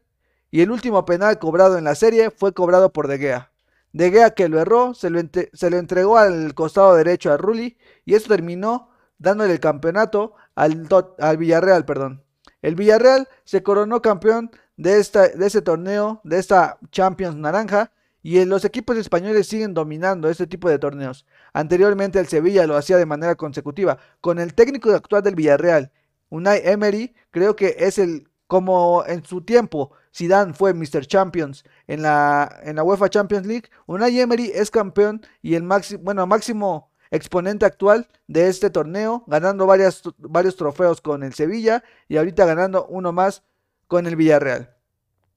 y 0.51 0.61
el 0.61 0.71
último 0.71 1.05
penal 1.05 1.39
cobrado 1.39 1.79
en 1.79 1.85
la 1.85 1.95
serie 1.95 2.31
fue 2.31 2.53
cobrado 2.53 2.93
por 2.93 3.09
De 3.09 3.19
Gea. 3.19 3.53
De 3.93 4.11
Gea 4.11 4.31
que 4.31 4.49
lo 4.49 4.61
erró, 4.61 4.95
se 4.95 5.11
lo, 5.11 5.21
se 5.53 5.71
lo 5.71 5.79
entregó 5.79 6.19
al 6.19 6.55
costado 6.55 6.95
derecho 6.95 7.33
a 7.33 7.37
Rulli 7.37 7.79
y 8.05 8.15
eso 8.15 8.29
terminó 8.29 8.91
dándole 9.19 9.53
el 9.53 9.61
campeonato 9.61 10.35
al, 10.55 10.87
al 11.19 11.37
Villarreal, 11.37 11.85
perdón. 11.85 12.25
El 12.63 12.77
Villarreal 12.77 13.29
se 13.45 13.63
coronó 13.63 14.03
campeón 14.03 14.51
de, 14.77 14.99
esta, 14.99 15.29
de 15.29 15.47
este 15.47 15.63
torneo, 15.63 16.21
de 16.25 16.39
esta 16.39 16.79
Champions 16.91 17.37
Naranja, 17.37 17.93
y 18.23 18.43
los 18.47 18.65
equipos 18.65 18.97
españoles 18.97 19.47
siguen 19.47 19.75
dominando 19.75 20.31
este 20.31 20.47
tipo 20.47 20.71
de 20.71 20.79
torneos. 20.79 21.27
Anteriormente 21.53 22.19
el 22.19 22.27
Sevilla 22.27 22.67
lo 22.67 22.77
hacía 22.77 22.97
de 22.97 23.05
manera 23.05 23.35
consecutiva. 23.35 23.99
Con 24.23 24.39
el 24.39 24.55
técnico 24.55 24.91
actual 24.93 25.23
del 25.23 25.35
Villarreal, 25.35 25.93
Unai 26.31 26.63
Emery, 26.65 27.15
creo 27.31 27.55
que 27.55 27.77
es 27.79 27.99
el, 27.99 28.29
como 28.47 29.05
en 29.07 29.25
su 29.25 29.43
tiempo 29.43 29.93
Zidane 30.15 30.55
fue 30.55 30.73
Mr. 30.73 31.07
Champions 31.07 31.65
en 31.87 32.03
la, 32.03 32.61
en 32.63 32.77
la 32.77 32.85
UEFA 32.85 33.11
Champions 33.11 33.47
League, 33.47 33.69
Unai 33.87 34.21
Emery 34.21 34.53
es 34.55 34.71
campeón 34.71 35.21
y 35.43 35.55
el 35.55 35.63
máximo, 35.63 36.03
bueno, 36.05 36.27
máximo 36.27 36.91
exponente 37.11 37.67
actual 37.67 38.09
de 38.27 38.49
este 38.49 38.71
torneo, 38.71 39.25
ganando 39.27 39.67
varios 39.67 40.57
trofeos 40.57 41.01
con 41.01 41.23
el 41.23 41.35
Sevilla 41.35 41.85
y 42.09 42.17
ahorita 42.17 42.45
ganando 42.47 42.87
uno 42.87 43.13
más 43.13 43.43
con 43.87 44.07
el 44.07 44.17
Villarreal. 44.17 44.77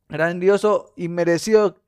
Grandioso 0.09 0.93
y 0.95 1.09
merecido, 1.09 1.81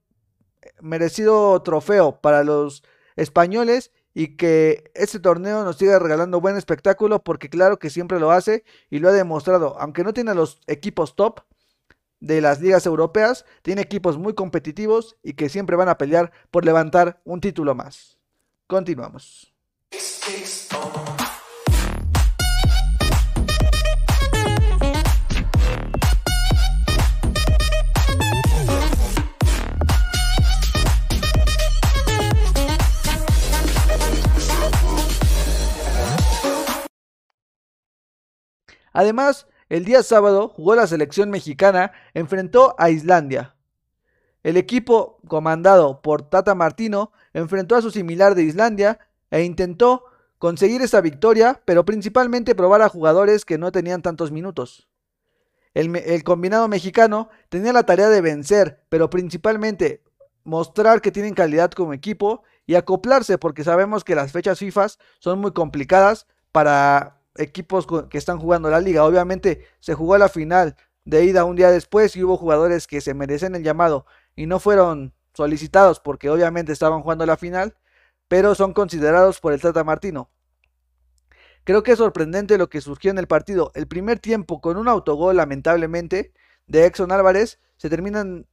merecido 0.81 1.61
trofeo 1.61 2.19
para 2.19 2.43
los 2.43 2.83
españoles 3.15 3.91
y 4.13 4.35
que 4.35 4.91
este 4.95 5.19
torneo 5.19 5.63
nos 5.63 5.77
siga 5.77 5.99
regalando 5.99 6.41
buen 6.41 6.57
espectáculo 6.57 7.23
porque 7.23 7.49
claro 7.49 7.79
que 7.79 7.89
siempre 7.89 8.19
lo 8.19 8.31
hace 8.31 8.63
y 8.89 8.99
lo 8.99 9.09
ha 9.09 9.13
demostrado. 9.13 9.77
Aunque 9.79 10.03
no 10.03 10.13
tiene 10.13 10.33
los 10.33 10.59
equipos 10.67 11.15
top 11.15 11.41
de 12.19 12.41
las 12.41 12.59
ligas 12.59 12.85
europeas, 12.85 13.45
tiene 13.61 13.81
equipos 13.81 14.17
muy 14.17 14.33
competitivos 14.33 15.15
y 15.23 15.33
que 15.33 15.49
siempre 15.49 15.75
van 15.75 15.89
a 15.89 15.97
pelear 15.97 16.31
por 16.51 16.65
levantar 16.65 17.21
un 17.23 17.39
título 17.39 17.75
más. 17.75 18.19
Continuamos. 18.67 19.53
Además, 38.99 39.47
el 39.69 39.85
día 39.85 40.03
sábado 40.03 40.49
jugó 40.49 40.75
la 40.75 40.85
selección 40.85 41.29
mexicana, 41.29 41.93
enfrentó 42.13 42.75
a 42.77 42.89
Islandia. 42.89 43.55
El 44.43 44.57
equipo, 44.57 45.21
comandado 45.25 46.01
por 46.01 46.23
Tata 46.23 46.53
Martino, 46.53 47.13
enfrentó 47.31 47.77
a 47.77 47.81
su 47.81 47.91
similar 47.91 48.35
de 48.35 48.43
Islandia 48.43 48.99
e 49.31 49.43
intentó 49.43 50.03
conseguir 50.37 50.81
esa 50.81 50.99
victoria, 50.99 51.61
pero 51.63 51.85
principalmente 51.85 52.55
probar 52.55 52.81
a 52.81 52.89
jugadores 52.89 53.45
que 53.45 53.57
no 53.57 53.71
tenían 53.71 54.01
tantos 54.01 54.33
minutos. 54.33 54.89
El, 55.73 56.25
combinado 56.25 56.67
mexicano 56.67 57.29
tenía 57.47 57.71
la 57.71 57.83
tarea 57.83 58.09
de 58.09 58.19
vencer, 58.19 58.83
pero 58.89 59.09
principalmente 59.09 60.03
mostrar 60.43 60.99
que 60.99 61.13
tienen 61.13 61.35
calidad 61.35 61.71
como 61.71 61.93
equipo 61.93 62.43
y 62.67 62.75
acoplarse, 62.75 63.37
porque 63.37 63.63
sabemos 63.63 64.03
que 64.03 64.15
las 64.15 64.33
fechas 64.33 64.59
FIFA 64.59 64.87
son 65.19 65.39
muy 65.39 65.53
complicadas 65.53 66.27
para 66.51 67.18
equipos 67.35 67.87
que 68.09 68.17
están 68.17 68.39
jugando 68.39 68.69
la 68.69 68.79
liga. 68.79 69.03
Obviamente 69.05 69.65
se 69.79 69.93
jugó 69.93 70.17
la 70.17 70.29
final 70.29 70.75
de 71.05 71.23
ida 71.25 71.45
un 71.45 71.55
día 71.55 71.71
después 71.71 72.15
y 72.15 72.23
hubo 72.23 72.37
jugadores 72.37 72.87
que 72.87 73.01
se 73.01 73.13
merecen 73.13 73.55
el 73.55 73.63
llamado 73.63 74.05
y 74.35 74.45
no 74.45 74.59
fueron 74.59 75.13
solicitados 75.33 75.99
porque 75.99 76.29
obviamente 76.29 76.71
estaban 76.71 77.01
jugando 77.01 77.25
la 77.25 77.37
final, 77.37 77.75
pero 78.27 78.55
son 78.55 78.73
considerados 78.73 79.39
por 79.39 79.53
el 79.53 79.61
Tata 79.61 79.83
Martino. 79.83 80.29
Creo 81.63 81.83
que 81.83 81.91
es 81.91 81.97
sorprendente 81.97 82.57
lo 82.57 82.69
que 82.69 82.81
surgió 82.81 83.11
en 83.11 83.19
el 83.19 83.27
partido. 83.27 83.71
El 83.75 83.87
primer 83.87 84.19
tiempo 84.19 84.61
con 84.61 84.77
un 84.77 84.87
autogol 84.87 85.37
lamentablemente 85.37 86.33
de 86.67 86.85
Exxon 86.85 87.11
Álvarez 87.11 87.59
se 87.77 87.89
terminan 87.89 88.47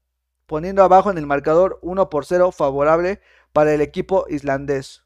poniendo 0.47 0.83
abajo 0.83 1.11
en 1.11 1.19
el 1.19 1.27
marcador 1.27 1.79
1 1.83 2.11
por 2.11 2.25
0 2.25 2.53
favorable 2.53 3.21
para 3.53 3.73
el 3.73 3.81
equipo 3.81 4.27
islandés. 4.29 5.06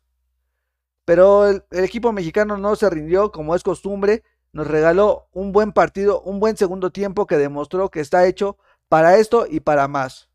Pero 1.11 1.49
el, 1.49 1.65
equipo 1.73 2.13
mexicano 2.13 2.57
no 2.57 2.77
se 2.77 2.89
rindió 2.89 3.33
como 3.33 3.57
es 3.57 3.65
costumbre, 3.65 4.23
nos 4.53 4.69
regaló 4.69 5.27
un 5.33 5.51
buen 5.51 5.73
partido, 5.73 6.23
un 6.23 6.39
buen 6.39 6.57
segundo 6.57 6.93
tiempo 6.93 7.27
que 7.27 7.37
demostró 7.37 7.91
que 7.91 7.99
está 7.99 8.27
hecho 8.27 8.59
para 8.89 9.17
esto 9.17 9.45
y 9.51 9.59
para 9.59 9.89
más. 9.89 10.31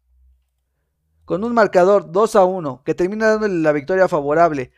Con 1.23 1.45
un 1.45 1.53
marcador 1.53 2.11
2 2.11 2.35
a 2.35 2.43
1 2.43 2.81
que 2.83 2.93
termina 2.93 3.27
dándole 3.29 3.53
la 3.61 3.71
victoria 3.71 4.09
favorable 4.09 4.73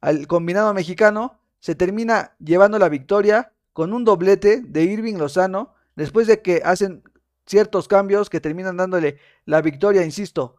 al 0.00 0.26
combinado 0.26 0.74
mexicano, 0.74 1.38
se 1.60 1.76
termina 1.76 2.34
llevando 2.40 2.76
la 2.80 2.88
victoria 2.88 3.52
con 3.72 3.92
un 3.92 4.02
doblete 4.02 4.60
de 4.60 4.82
Irving 4.82 5.18
Lozano 5.18 5.72
después 5.94 6.26
de 6.26 6.42
que 6.42 6.62
hacen 6.64 7.04
ciertos 7.46 7.86
cambios 7.86 8.28
que 8.28 8.40
terminan 8.40 8.76
dándole 8.76 9.20
la 9.44 9.62
victoria, 9.62 10.02
insisto, 10.02 10.56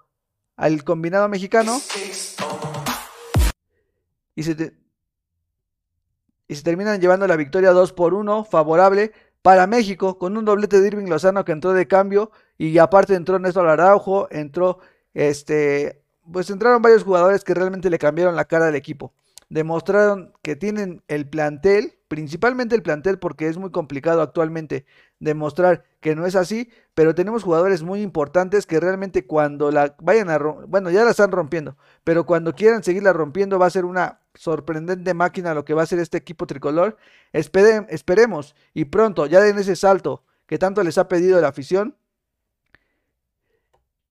al 0.55 0.85
combinado 0.85 1.27
mexicano. 1.27 1.81
Y 4.37 4.43
se, 4.43 4.71
y 6.47 6.53
se 6.53 6.61
terminan 6.61 7.01
llevando 7.01 7.25
la 7.25 7.35
victoria 7.35 7.71
2 7.71 7.91
por 7.93 8.13
1 8.13 8.45
favorable 8.45 9.11
para 9.41 9.65
México 9.65 10.19
con 10.19 10.37
un 10.37 10.45
doblete 10.45 10.79
de 10.79 10.89
Irving 10.89 11.07
Lozano 11.07 11.43
que 11.43 11.53
entró 11.53 11.73
de 11.73 11.87
cambio 11.87 12.29
y 12.55 12.77
aparte 12.77 13.15
entró 13.15 13.39
Néstor 13.39 13.67
Araujo, 13.67 14.27
entró 14.29 14.77
este 15.15 16.03
pues 16.31 16.51
entraron 16.51 16.83
varios 16.83 17.03
jugadores 17.03 17.43
que 17.43 17.55
realmente 17.55 17.89
le 17.89 17.97
cambiaron 17.97 18.35
la 18.35 18.45
cara 18.45 18.67
al 18.67 18.75
equipo. 18.75 19.11
Demostraron 19.49 20.33
que 20.43 20.55
tienen 20.55 21.01
el 21.07 21.27
plantel, 21.27 21.97
principalmente 22.07 22.75
el 22.75 22.83
plantel 22.83 23.17
porque 23.17 23.47
es 23.47 23.57
muy 23.57 23.71
complicado 23.71 24.21
actualmente 24.21 24.85
demostrar 25.19 25.83
que 25.99 26.15
no 26.15 26.27
es 26.27 26.35
así, 26.35 26.69
pero 26.93 27.15
tenemos 27.15 27.43
jugadores 27.43 27.81
muy 27.81 28.01
importantes 28.01 28.67
que 28.67 28.79
realmente 28.79 29.25
cuando 29.25 29.71
la 29.71 29.95
vayan 29.99 30.29
a, 30.29 30.37
bueno, 30.37 30.91
ya 30.91 31.05
la 31.05 31.11
están 31.11 31.31
rompiendo, 31.31 31.77
pero 32.03 32.25
cuando 32.25 32.53
quieran 32.53 32.83
seguirla 32.83 33.13
rompiendo 33.13 33.57
va 33.57 33.65
a 33.67 33.71
ser 33.71 33.85
una 33.85 34.19
sorprendente 34.37 35.13
máquina 35.13 35.53
lo 35.53 35.65
que 35.65 35.73
va 35.73 35.83
a 35.83 35.87
ser 35.87 35.99
este 35.99 36.17
equipo 36.17 36.47
tricolor. 36.47 36.97
esperemos 37.31 38.55
y 38.73 38.85
pronto 38.85 39.25
ya 39.25 39.41
den 39.41 39.57
ese 39.57 39.75
salto 39.75 40.23
que 40.45 40.57
tanto 40.57 40.83
les 40.83 40.97
ha 40.97 41.07
pedido 41.07 41.39
la 41.41 41.49
afición, 41.49 41.97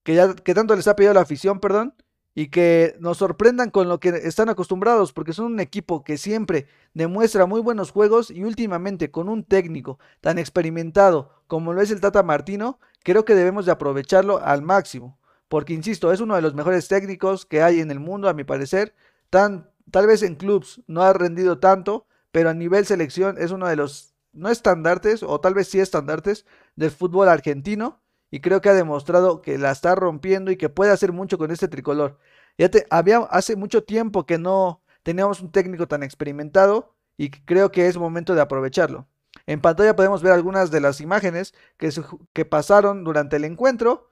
que 0.02 0.14
ya 0.14 0.34
que 0.34 0.54
tanto 0.54 0.76
les 0.76 0.86
ha 0.86 0.96
pedido 0.96 1.14
la 1.14 1.22
afición, 1.22 1.60
perdón, 1.60 1.94
y 2.34 2.48
que 2.48 2.94
nos 3.00 3.16
sorprendan 3.16 3.70
con 3.70 3.88
lo 3.88 3.98
que 3.98 4.10
están 4.10 4.50
acostumbrados, 4.50 5.14
porque 5.14 5.32
son 5.32 5.46
un 5.46 5.60
equipo 5.60 6.04
que 6.04 6.18
siempre 6.18 6.68
demuestra 6.92 7.46
muy 7.46 7.62
buenos 7.62 7.90
juegos 7.90 8.30
y 8.30 8.44
últimamente 8.44 9.10
con 9.10 9.30
un 9.30 9.42
técnico 9.42 9.98
tan 10.20 10.38
experimentado 10.38 11.32
como 11.46 11.72
lo 11.72 11.80
es 11.80 11.90
el 11.90 12.02
Tata 12.02 12.22
Martino, 12.22 12.78
creo 13.02 13.24
que 13.24 13.34
debemos 13.34 13.64
de 13.64 13.72
aprovecharlo 13.72 14.38
al 14.44 14.60
máximo, 14.60 15.18
porque 15.48 15.72
insisto, 15.72 16.12
es 16.12 16.20
uno 16.20 16.34
de 16.34 16.42
los 16.42 16.54
mejores 16.54 16.88
técnicos 16.88 17.46
que 17.46 17.62
hay 17.62 17.80
en 17.80 17.90
el 17.90 18.00
mundo 18.00 18.28
a 18.28 18.34
mi 18.34 18.44
parecer, 18.44 18.94
tan, 19.30 19.70
tal 19.90 20.06
vez 20.06 20.22
en 20.22 20.34
clubs 20.34 20.82
no 20.86 21.02
ha 21.02 21.12
rendido 21.12 21.58
tanto, 21.58 22.06
pero 22.32 22.50
a 22.50 22.54
nivel 22.54 22.86
selección 22.86 23.36
es 23.38 23.50
uno 23.50 23.68
de 23.68 23.76
los 23.76 24.14
no 24.32 24.50
estandartes 24.50 25.22
o 25.22 25.40
tal 25.40 25.54
vez 25.54 25.68
sí 25.68 25.80
estandartes 25.80 26.44
del 26.76 26.90
fútbol 26.90 27.28
argentino 27.28 28.00
y 28.30 28.40
creo 28.40 28.60
que 28.60 28.68
ha 28.68 28.74
demostrado 28.74 29.40
que 29.40 29.58
la 29.58 29.70
está 29.70 29.94
rompiendo 29.94 30.50
y 30.50 30.56
que 30.56 30.68
puede 30.68 30.92
hacer 30.92 31.12
mucho 31.12 31.38
con 31.38 31.50
este 31.50 31.68
tricolor. 31.68 32.18
Ya 32.58 32.70
te, 32.70 32.86
había 32.90 33.18
hace 33.18 33.56
mucho 33.56 33.84
tiempo 33.84 34.26
que 34.26 34.38
no 34.38 34.82
teníamos 35.02 35.40
un 35.40 35.50
técnico 35.50 35.86
tan 35.86 36.02
experimentado 36.02 36.94
y 37.16 37.30
creo 37.30 37.70
que 37.70 37.86
es 37.86 37.96
momento 37.96 38.34
de 38.34 38.40
aprovecharlo. 38.40 39.06
En 39.46 39.60
pantalla 39.60 39.96
podemos 39.96 40.22
ver 40.22 40.32
algunas 40.32 40.70
de 40.70 40.80
las 40.80 41.00
imágenes 41.00 41.54
que, 41.76 41.90
que 42.32 42.44
pasaron 42.44 43.04
durante 43.04 43.36
el 43.36 43.44
encuentro. 43.44 44.10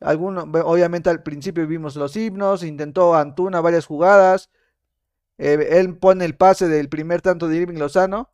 Alguno, 0.00 0.42
obviamente 0.42 1.10
al 1.10 1.22
principio 1.22 1.66
vimos 1.66 1.96
los 1.96 2.16
himnos, 2.16 2.62
intentó 2.62 3.14
Antuna 3.14 3.60
varias 3.60 3.86
jugadas. 3.86 4.50
Eh, 5.38 5.78
él 5.78 5.96
pone 5.96 6.24
el 6.24 6.36
pase 6.36 6.68
del 6.68 6.88
primer 6.88 7.22
tanto 7.22 7.48
de 7.48 7.56
Irving 7.56 7.78
Lozano 7.78 8.30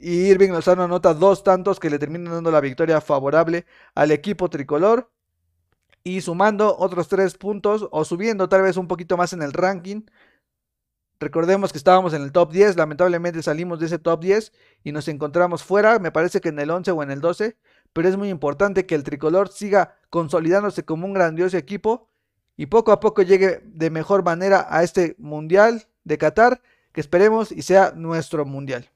y 0.00 0.26
Irving 0.30 0.50
Lozano 0.50 0.84
anota 0.84 1.14
dos 1.14 1.42
tantos 1.42 1.80
que 1.80 1.90
le 1.90 1.98
terminan 1.98 2.32
dando 2.32 2.50
la 2.50 2.60
victoria 2.60 3.00
favorable 3.00 3.66
al 3.94 4.10
equipo 4.10 4.48
tricolor 4.48 5.10
y 6.04 6.20
sumando 6.20 6.76
otros 6.78 7.08
tres 7.08 7.36
puntos 7.36 7.88
o 7.90 8.04
subiendo 8.04 8.48
tal 8.48 8.62
vez 8.62 8.76
un 8.76 8.88
poquito 8.88 9.16
más 9.16 9.32
en 9.32 9.42
el 9.42 9.52
ranking. 9.52 10.02
Recordemos 11.20 11.72
que 11.72 11.78
estábamos 11.78 12.14
en 12.14 12.22
el 12.22 12.30
top 12.30 12.52
10, 12.52 12.76
lamentablemente 12.76 13.42
salimos 13.42 13.80
de 13.80 13.86
ese 13.86 13.98
top 13.98 14.20
10 14.20 14.52
y 14.84 14.92
nos 14.92 15.08
encontramos 15.08 15.64
fuera, 15.64 15.98
me 15.98 16.12
parece 16.12 16.40
que 16.40 16.50
en 16.50 16.60
el 16.60 16.70
11 16.70 16.92
o 16.92 17.02
en 17.02 17.10
el 17.10 17.20
12, 17.20 17.56
pero 17.92 18.08
es 18.08 18.16
muy 18.16 18.28
importante 18.28 18.86
que 18.86 18.94
el 18.94 19.02
tricolor 19.02 19.48
siga 19.48 19.96
consolidándose 20.10 20.84
como 20.84 21.06
un 21.06 21.14
grandioso 21.14 21.56
equipo 21.56 22.08
y 22.56 22.66
poco 22.66 22.92
a 22.92 23.00
poco 23.00 23.22
llegue 23.22 23.60
de 23.64 23.90
mejor 23.90 24.22
manera 24.22 24.66
a 24.70 24.84
este 24.84 25.16
mundial 25.18 25.88
de 26.04 26.18
Qatar, 26.18 26.62
que 26.92 27.00
esperemos 27.00 27.50
y 27.50 27.62
sea 27.62 27.92
nuestro 27.96 28.44
mundial. 28.44 28.88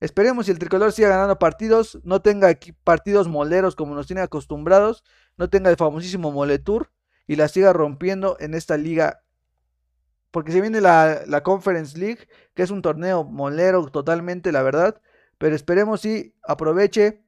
Esperemos 0.00 0.46
si 0.46 0.52
el 0.52 0.58
tricolor 0.58 0.92
siga 0.92 1.08
ganando 1.08 1.38
partidos, 1.38 1.98
no 2.04 2.22
tenga 2.22 2.56
partidos 2.84 3.26
moleros 3.26 3.74
como 3.74 3.94
nos 3.94 4.06
tiene 4.06 4.22
acostumbrados, 4.22 5.04
no 5.36 5.50
tenga 5.50 5.70
el 5.70 5.76
famosísimo 5.76 6.30
Moletour 6.30 6.90
y 7.26 7.36
la 7.36 7.48
siga 7.48 7.72
rompiendo 7.72 8.36
en 8.38 8.54
esta 8.54 8.76
liga. 8.76 9.22
Porque 10.30 10.52
se 10.52 10.60
viene 10.60 10.80
la, 10.80 11.40
Conference 11.42 11.98
League, 11.98 12.28
que 12.54 12.62
es 12.62 12.70
un 12.70 12.82
torneo 12.82 13.24
molero 13.24 13.86
totalmente, 13.88 14.52
la 14.52 14.62
verdad. 14.62 15.00
Pero 15.38 15.54
esperemos 15.54 16.02
si 16.02 16.34
aproveche 16.42 17.22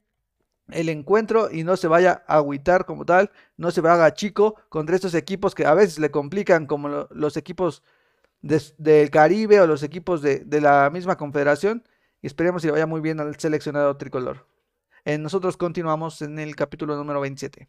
el 0.69 0.89
encuentro 0.89 1.51
y 1.51 1.63
no 1.63 1.77
se 1.77 1.87
vaya 1.87 2.23
a 2.27 2.37
agüitar 2.37 2.85
como 2.85 3.05
tal, 3.05 3.31
no 3.57 3.71
se 3.71 3.81
haga 3.81 4.13
chico 4.13 4.55
contra 4.69 4.95
estos 4.95 5.13
equipos 5.15 5.55
que 5.55 5.65
a 5.65 5.73
veces 5.73 5.99
le 5.99 6.11
complican 6.11 6.65
como 6.65 7.07
los 7.09 7.37
equipos 7.37 7.83
del 8.41 9.09
Caribe 9.09 9.59
o 9.61 9.67
los 9.67 9.83
equipos 9.83 10.21
de, 10.21 10.39
de 10.39 10.61
la 10.61 10.89
misma 10.91 11.17
confederación 11.17 11.83
y 12.21 12.27
esperemos 12.27 12.61
que 12.61 12.71
vaya 12.71 12.85
muy 12.85 13.01
bien 13.01 13.19
al 13.19 13.37
seleccionado 13.39 13.97
tricolor. 13.97 14.45
Eh, 15.05 15.17
nosotros 15.17 15.57
continuamos 15.57 16.21
en 16.21 16.37
el 16.37 16.55
capítulo 16.55 16.95
número 16.95 17.21
27. 17.21 17.67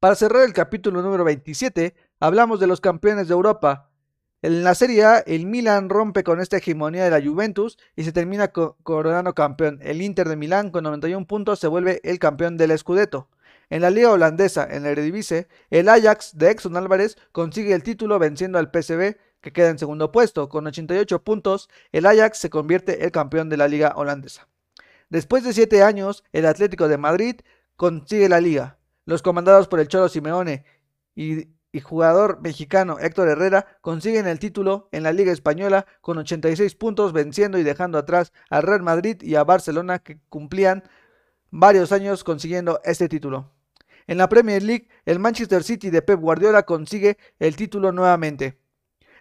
Para 0.00 0.14
cerrar 0.14 0.44
el 0.44 0.54
capítulo 0.54 1.02
número 1.02 1.24
27, 1.24 1.94
hablamos 2.20 2.58
de 2.58 2.66
los 2.66 2.80
campeones 2.80 3.28
de 3.28 3.34
Europa, 3.34 3.90
en 4.40 4.64
la 4.64 4.74
Serie 4.74 5.04
A, 5.04 5.18
el 5.18 5.44
Milan 5.44 5.90
rompe 5.90 6.24
con 6.24 6.40
esta 6.40 6.56
hegemonía 6.56 7.04
de 7.04 7.10
la 7.10 7.22
Juventus 7.22 7.76
y 7.94 8.04
se 8.04 8.12
termina 8.12 8.48
coronando 8.48 9.34
campeón. 9.34 9.78
El 9.82 10.00
Inter 10.00 10.30
de 10.30 10.36
Milán, 10.36 10.70
con 10.70 10.84
91 10.84 11.26
puntos, 11.26 11.58
se 11.58 11.66
vuelve 11.66 12.00
el 12.04 12.18
campeón 12.18 12.56
del 12.56 12.76
Scudetto. 12.78 13.28
En 13.68 13.82
la 13.82 13.90
liga 13.90 14.10
holandesa, 14.10 14.66
en 14.70 14.84
la 14.84 14.88
Eredivisie, 14.88 15.46
el 15.68 15.90
Ajax 15.90 16.38
de 16.38 16.50
Exxon 16.50 16.78
Álvarez 16.78 17.18
consigue 17.32 17.74
el 17.74 17.82
título 17.82 18.18
venciendo 18.18 18.58
al 18.58 18.70
PSV, 18.72 19.18
que 19.42 19.52
queda 19.52 19.68
en 19.68 19.78
segundo 19.78 20.10
puesto. 20.10 20.48
Con 20.48 20.66
88 20.66 21.22
puntos, 21.22 21.68
el 21.92 22.06
Ajax 22.06 22.38
se 22.38 22.48
convierte 22.48 23.04
el 23.04 23.12
campeón 23.12 23.50
de 23.50 23.58
la 23.58 23.68
liga 23.68 23.92
holandesa. 23.94 24.48
Después 25.10 25.44
de 25.44 25.52
7 25.52 25.82
años, 25.82 26.24
el 26.32 26.46
Atlético 26.46 26.88
de 26.88 26.96
Madrid 26.96 27.40
consigue 27.76 28.30
la 28.30 28.40
liga. 28.40 28.79
Los 29.10 29.22
comandados 29.22 29.66
por 29.66 29.80
el 29.80 29.88
Cholo 29.88 30.08
Simeone 30.08 30.64
y 31.16 31.48
y 31.72 31.80
jugador 31.80 32.40
mexicano 32.42 32.98
Héctor 33.00 33.28
Herrera 33.28 33.66
consiguen 33.80 34.28
el 34.28 34.38
título 34.38 34.88
en 34.92 35.02
la 35.02 35.12
Liga 35.12 35.32
Española 35.32 35.84
con 36.00 36.18
86 36.18 36.74
puntos, 36.76 37.12
venciendo 37.12 37.58
y 37.58 37.64
dejando 37.64 37.98
atrás 37.98 38.32
al 38.50 38.62
Real 38.62 38.82
Madrid 38.82 39.20
y 39.22 39.34
a 39.34 39.42
Barcelona 39.42 39.98
que 39.98 40.20
cumplían 40.28 40.84
varios 41.50 41.90
años 41.90 42.22
consiguiendo 42.22 42.80
este 42.84 43.08
título. 43.08 43.52
En 44.06 44.18
la 44.18 44.28
Premier 44.28 44.62
League, 44.62 44.88
el 45.04 45.18
Manchester 45.18 45.64
City 45.64 45.90
de 45.90 46.02
Pep 46.02 46.20
Guardiola 46.20 46.64
consigue 46.64 47.18
el 47.40 47.56
título 47.56 47.90
nuevamente. 47.90 48.60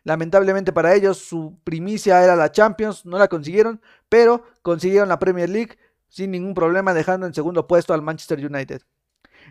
Lamentablemente 0.03 0.71
para 0.71 0.93
ellos 0.93 1.17
su 1.17 1.59
primicia 1.63 2.23
era 2.23 2.35
la 2.35 2.51
Champions, 2.51 3.07
no 3.07 3.17
la 3.17 3.27
consiguieron, 3.27 3.81
pero 4.07 4.43
consiguieron 4.61 5.09
la 5.09 5.17
Premier 5.17 5.49
League 5.49 5.77
sin 6.07 6.29
ningún 6.31 6.53
problema 6.53 6.93
dejando 6.93 7.25
en 7.25 7.33
segundo 7.33 7.67
puesto 7.67 7.93
al 7.93 8.03
Manchester 8.03 8.45
United. 8.45 8.81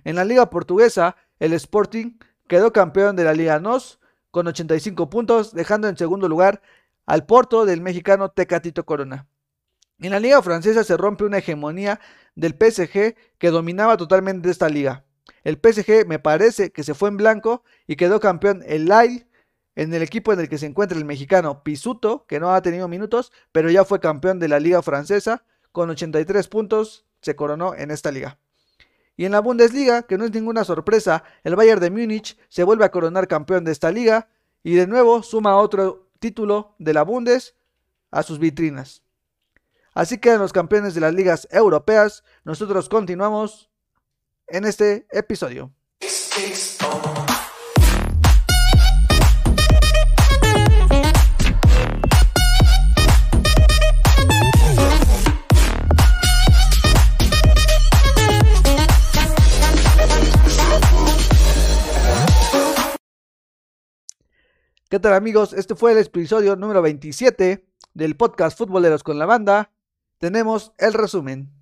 En 0.05 0.17
la 0.17 0.25
liga 0.25 0.51
portuguesa, 0.51 1.17
el 1.39 1.53
Sporting 1.53 2.19
quedó 2.47 2.73
campeón 2.73 3.17
de 3.17 3.25
la 3.25 3.35
Liga 3.35 3.61
NOS 3.61 4.01
con 4.31 4.47
85 4.47 5.11
puntos, 5.11 5.53
dejando 5.55 5.89
en 5.89 5.97
segundo 5.97 6.29
lugar 6.29 6.63
al 7.07 7.27
Porto 7.27 7.65
del 7.65 7.81
mexicano 7.81 8.31
Tecatito 8.31 8.85
Corona. 8.85 9.27
En 10.01 10.13
la 10.13 10.21
liga 10.21 10.41
francesa 10.43 10.85
se 10.85 10.97
rompe 10.97 11.25
una 11.25 11.39
hegemonía 11.39 12.01
del 12.37 12.53
PSG 12.53 13.17
que 13.39 13.51
dominaba 13.51 13.97
totalmente 13.97 14.51
esta 14.51 14.69
liga. 14.69 15.05
El 15.43 15.57
PSG 15.57 16.07
me 16.07 16.19
parece 16.19 16.71
que 16.71 16.85
se 16.85 16.95
fue 16.95 17.09
en 17.09 17.17
blanco 17.17 17.65
y 17.87 17.97
quedó 17.97 18.21
campeón 18.21 18.63
el 18.67 18.85
Lille 18.85 19.27
en 19.75 19.95
el 19.95 20.03
equipo 20.03 20.33
en 20.33 20.41
el 20.41 20.49
que 20.49 20.59
se 20.59 20.67
encuentra 20.67 20.99
el 20.99 21.05
mexicano 21.05 21.63
Pisuto, 21.63 22.27
que 22.27 22.41
no 22.41 22.53
ha 22.53 22.63
tenido 22.63 22.89
minutos, 22.89 23.33
pero 23.53 23.71
ya 23.71 23.85
fue 23.85 24.01
campeón 24.01 24.39
de 24.39 24.49
la 24.49 24.61
liga 24.61 24.83
francesa 24.83 25.45
con 25.73 25.91
83 25.91 26.49
puntos, 26.49 27.07
se 27.21 27.37
coronó 27.37 27.75
en 27.75 27.91
esta 27.91 28.11
liga. 28.11 28.39
Y 29.19 29.25
en 29.25 29.33
la 29.33 29.41
Bundesliga, 29.41 30.05
que 30.05 30.17
no 30.17 30.25
es 30.25 30.33
ninguna 30.33 30.63
sorpresa, 30.63 31.25
el 31.43 31.57
Bayern 31.57 31.81
de 31.81 31.91
Múnich 31.91 32.39
se 32.49 32.63
vuelve 32.63 32.85
a 32.85 32.93
coronar 32.93 33.27
campeón 33.27 33.65
de 33.65 33.73
esta 33.73 33.91
liga 33.91 34.29
y 34.63 34.75
de 34.75 34.87
nuevo 34.87 35.25
suma 35.25 35.57
otro 35.57 36.09
título 36.21 36.77
de 36.79 36.95
la 36.95 37.03
Bundes 37.03 37.57
a 38.13 38.23
sus 38.23 38.39
vitrinas. 38.39 39.03
Así 39.93 40.19
quedan 40.19 40.39
los 40.39 40.53
campeones 40.53 40.95
de 40.95 41.01
las 41.01 41.13
ligas 41.13 41.49
europeas. 41.51 42.23
Nosotros 42.45 42.89
continuamos 42.89 43.69
en 44.47 44.65
este 44.65 45.09
episodio. 45.11 45.73
¿Qué 64.91 64.99
tal 64.99 65.13
amigos? 65.13 65.53
Este 65.53 65.75
fue 65.75 65.93
el 65.93 65.99
episodio 65.99 66.57
número 66.57 66.81
27 66.81 67.63
del 67.93 68.17
podcast 68.17 68.57
Futboleros 68.57 69.03
con 69.03 69.19
la 69.19 69.27
Banda. 69.27 69.71
Tenemos 70.17 70.73
el 70.79 70.95
resumen. 70.95 71.53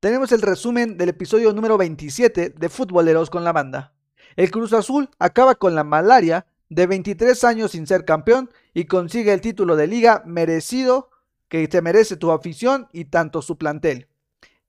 Tenemos 0.00 0.32
el 0.32 0.42
resumen 0.42 0.98
del 0.98 1.08
episodio 1.08 1.54
número 1.54 1.78
27 1.78 2.50
de 2.50 2.68
Futboleros 2.68 3.30
con 3.30 3.42
la 3.42 3.52
Banda. 3.52 3.94
El 4.36 4.50
Cruz 4.50 4.72
Azul 4.72 5.08
acaba 5.18 5.54
con 5.54 5.74
la 5.74 5.84
malaria 5.84 6.46
de 6.68 6.86
23 6.86 7.44
años 7.44 7.72
sin 7.72 7.86
ser 7.86 8.04
campeón 8.04 8.50
y 8.74 8.86
consigue 8.86 9.32
el 9.32 9.40
título 9.40 9.76
de 9.76 9.86
liga 9.86 10.22
merecido 10.26 11.10
que 11.48 11.68
te 11.68 11.82
merece 11.82 12.16
tu 12.16 12.32
afición 12.32 12.88
y 12.92 13.04
tanto 13.06 13.42
su 13.42 13.58
plantel. 13.58 14.08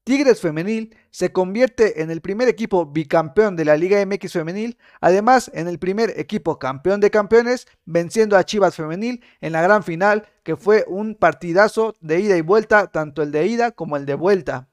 Tigres 0.04 0.42
Femenil 0.42 0.98
se 1.12 1.32
convierte 1.32 2.02
en 2.02 2.12
el 2.12 2.20
primer 2.20 2.50
equipo 2.50 2.86
bicampeón 2.86 3.56
de 3.56 3.64
la 3.64 3.78
Liga 3.78 4.06
MX 4.06 4.34
Femenil, 4.34 4.78
además 5.00 5.50
en 5.54 5.70
el 5.70 5.80
primer 5.80 6.20
equipo 6.20 6.60
campeón 6.60 7.00
de 7.00 7.10
campeones, 7.10 7.68
venciendo 7.86 8.36
a 8.36 8.44
Chivas 8.44 8.76
Femenil 8.76 9.24
en 9.40 9.54
la 9.54 9.62
gran 9.62 9.82
final, 9.82 10.28
que 10.44 10.58
fue 10.58 10.84
un 10.90 11.16
partidazo 11.16 11.96
de 12.02 12.20
ida 12.20 12.36
y 12.36 12.42
vuelta, 12.42 12.88
tanto 12.88 13.22
el 13.22 13.32
de 13.32 13.48
ida 13.48 13.72
como 13.72 13.96
el 13.96 14.06
de 14.06 14.16
vuelta. 14.16 14.68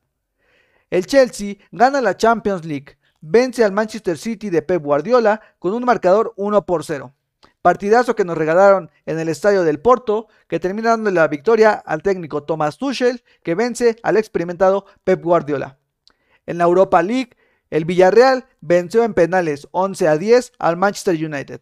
El 0.91 1.07
Chelsea 1.07 1.55
gana 1.71 2.01
la 2.01 2.17
Champions 2.17 2.65
League, 2.65 2.99
vence 3.21 3.65
al 3.65 3.73
Manchester 3.73 4.17
City 4.17 4.51
de 4.51 4.63
Pep 4.63 4.83
Guardiola 4.83 5.41
con 5.59 5.75
un 5.75 5.85
marcador 5.85 6.33
1 6.37 6.67
por 6.67 6.85
0. 6.85 7.15
Partidazo 7.63 8.17
que 8.17 8.25
nos 8.25 8.39
regalaron 8.39 8.91
en 9.05 9.19
el 9.19 9.29
estadio 9.29 9.65
del 9.65 9.81
Porto, 9.81 10.29
que 10.49 10.61
termina 10.61 10.91
dándole 10.91 11.17
la 11.17 11.29
victoria 11.29 11.73
al 11.73 12.03
técnico 12.03 12.43
Thomas 12.45 12.79
Tuchel, 12.79 13.23
que 13.43 13.55
vence 13.55 13.97
al 14.03 14.17
experimentado 14.17 14.87
Pep 15.05 15.23
Guardiola. 15.23 15.79
En 16.47 16.57
la 16.57 16.65
Europa 16.65 17.03
League, 17.03 17.37
el 17.69 17.85
Villarreal 17.85 18.47
venció 18.61 19.05
en 19.05 19.15
penales 19.15 19.69
11 19.73 20.09
a 20.09 20.17
10 20.17 20.53
al 20.59 20.77
Manchester 20.77 21.15
United. 21.15 21.61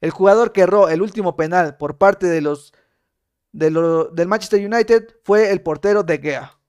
El 0.00 0.10
jugador 0.10 0.52
que 0.52 0.62
erró 0.62 0.88
el 0.88 1.02
último 1.02 1.36
penal 1.36 1.76
por 1.76 1.98
parte 1.98 2.26
de 2.26 2.40
los, 2.40 2.72
del 3.52 4.28
Manchester 4.28 4.64
United 4.64 5.08
fue 5.24 5.50
el 5.50 5.62
portero 5.62 6.02
de 6.02 6.18
Gea. 6.18 6.60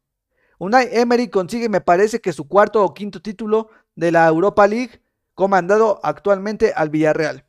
Unai 0.57 0.89
Emery 0.91 1.27
consigue, 1.29 1.69
me 1.69 1.81
parece 1.81 2.21
que 2.21 2.33
su 2.33 2.47
cuarto 2.47 2.83
o 2.83 2.93
quinto 2.93 3.21
título 3.21 3.69
de 3.95 4.12
la 4.12 4.27
Europa 4.27 4.67
League, 4.67 5.01
comandado 5.34 5.99
actualmente 6.04 6.73
al 6.75 6.89
Villarreal. 6.89 7.45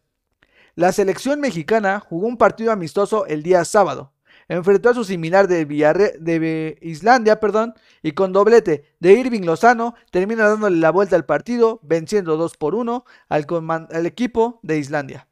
La 0.74 0.92
selección 0.92 1.40
mexicana 1.40 2.00
jugó 2.00 2.26
un 2.26 2.38
partido 2.38 2.72
amistoso 2.72 3.26
el 3.26 3.42
día 3.42 3.64
sábado. 3.64 4.12
Enfrentó 4.48 4.90
a 4.90 4.94
su 4.94 5.04
similar 5.04 5.46
de, 5.48 5.64
de 5.64 6.78
Islandia 6.80 7.40
perdón, 7.40 7.74
y 8.02 8.12
con 8.12 8.32
doblete 8.32 8.94
de 8.98 9.12
Irving 9.12 9.42
Lozano 9.42 9.94
termina 10.10 10.48
dándole 10.48 10.78
la 10.78 10.90
vuelta 10.90 11.16
al 11.16 11.24
partido, 11.24 11.80
venciendo 11.82 12.36
2 12.36 12.56
por 12.56 12.74
1 12.74 13.04
al, 13.28 13.46
al 13.90 14.06
equipo 14.06 14.60
de 14.62 14.78
Islandia. 14.78 15.28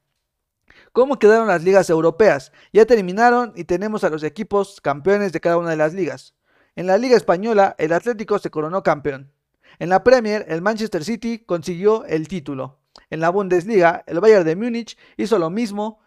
¿Cómo 0.93 1.19
quedaron 1.19 1.49
las 1.49 1.63
ligas 1.63 1.89
europeas? 1.89 2.53
Ya 2.73 2.85
terminaron 2.85 3.53
y 3.55 3.65
tenemos 3.65 4.05
a 4.05 4.11
los 4.11 4.23
equipos 4.23 4.81
campeones 4.81 5.33
de 5.33 5.41
cada 5.41 5.57
una 5.57 5.71
de 5.71 5.77
las 5.77 5.95
ligas. 5.95 6.35
En 6.75 6.87
la 6.87 6.99
Liga 6.99 7.17
Española, 7.17 7.75
el 7.79 7.93
Atlético 7.93 8.39
se 8.39 8.51
coronó 8.51 8.83
campeón. 8.83 9.31
En 9.79 9.89
la 9.89 10.03
Premier, 10.03 10.45
el 10.49 10.63
Manchester 10.63 11.05
City 11.05 11.39
consiguió 11.41 12.05
el 12.07 12.29
título. 12.29 12.79
En 13.09 13.21
la 13.21 13.31
Bundesliga, 13.31 14.05
el 14.07 14.21
Bayern 14.21 14.45
de 14.45 14.57
Múnich 14.57 14.97
hizo 15.17 15.39
lo 15.39 15.51
mismo 15.51 16.01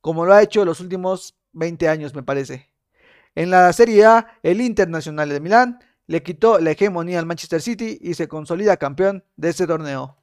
como 0.00 0.24
lo 0.24 0.34
ha 0.34 0.42
hecho 0.42 0.64
los 0.64 0.80
últimos 0.80 1.36
20 1.52 1.88
años, 1.88 2.14
me 2.14 2.22
parece. 2.22 2.70
En 3.34 3.50
la 3.50 3.72
Serie 3.72 4.04
A, 4.04 4.38
el 4.42 4.60
Internacional 4.60 5.28
de 5.28 5.40
Milán 5.40 5.80
le 6.06 6.22
quitó 6.22 6.60
la 6.60 6.70
hegemonía 6.70 7.18
al 7.18 7.26
Manchester 7.26 7.60
City 7.60 7.98
y 8.00 8.14
se 8.14 8.28
consolida 8.28 8.76
campeón 8.76 9.24
de 9.36 9.48
este 9.48 9.66
torneo. 9.66 10.16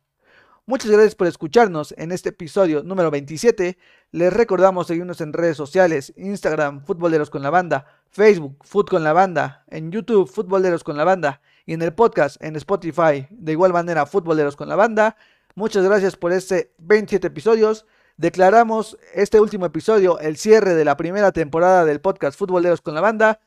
Muchas 0.65 0.89
gracias 0.89 1.15
por 1.15 1.27
escucharnos 1.27 1.93
en 1.97 2.13
este 2.13 2.29
episodio 2.29 2.83
número 2.83 3.11
27. 3.11 3.77
Les 4.11 4.31
recordamos 4.31 4.87
seguirnos 4.87 5.19
en 5.19 5.33
redes 5.33 5.57
sociales, 5.57 6.13
Instagram, 6.15 6.85
Futboleros 6.85 7.29
con 7.29 7.41
la 7.41 7.49
Banda, 7.49 7.85
Facebook, 8.09 8.59
Foot 8.61 8.89
con 8.89 9.03
la 9.03 9.11
Banda, 9.11 9.65
en 9.67 9.91
YouTube, 9.91 10.29
Futboleros 10.29 10.85
con 10.85 10.95
la 10.95 11.03
Banda 11.03 11.41
y 11.65 11.73
en 11.73 11.81
el 11.81 11.93
podcast 11.93 12.41
en 12.43 12.55
Spotify, 12.55 13.27
de 13.29 13.51
igual 13.51 13.73
manera, 13.73 14.05
Futboleros 14.05 14.55
con 14.55 14.69
la 14.69 14.75
Banda. 14.75 15.15
Muchas 15.55 15.83
gracias 15.83 16.15
por 16.15 16.31
este 16.31 16.73
27 16.79 17.27
episodios. 17.27 17.85
Declaramos 18.17 18.97
este 19.13 19.39
último 19.39 19.65
episodio 19.65 20.19
el 20.19 20.37
cierre 20.37 20.75
de 20.75 20.85
la 20.85 20.97
primera 20.97 21.31
temporada 21.31 21.85
del 21.85 22.01
podcast 22.01 22.37
Futboleros 22.37 22.81
con 22.81 22.93
la 22.93 23.01
Banda. 23.01 23.39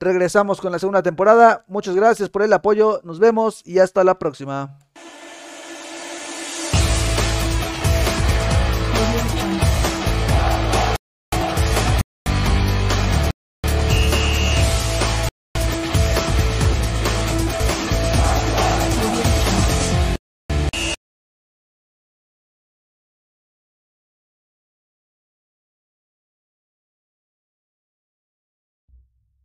Regresamos 0.00 0.60
con 0.60 0.72
la 0.72 0.78
segunda 0.78 1.02
temporada. 1.02 1.64
Muchas 1.68 1.94
gracias 1.94 2.28
por 2.28 2.42
el 2.42 2.52
apoyo. 2.52 3.00
Nos 3.04 3.20
vemos 3.20 3.62
y 3.64 3.78
hasta 3.78 4.02
la 4.02 4.18
próxima. 4.18 4.78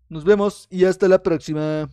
Nos 0.09 0.23
vemos 0.23 0.67
y 0.69 0.85
hasta 0.85 1.07
la 1.07 1.21
próxima. 1.21 1.89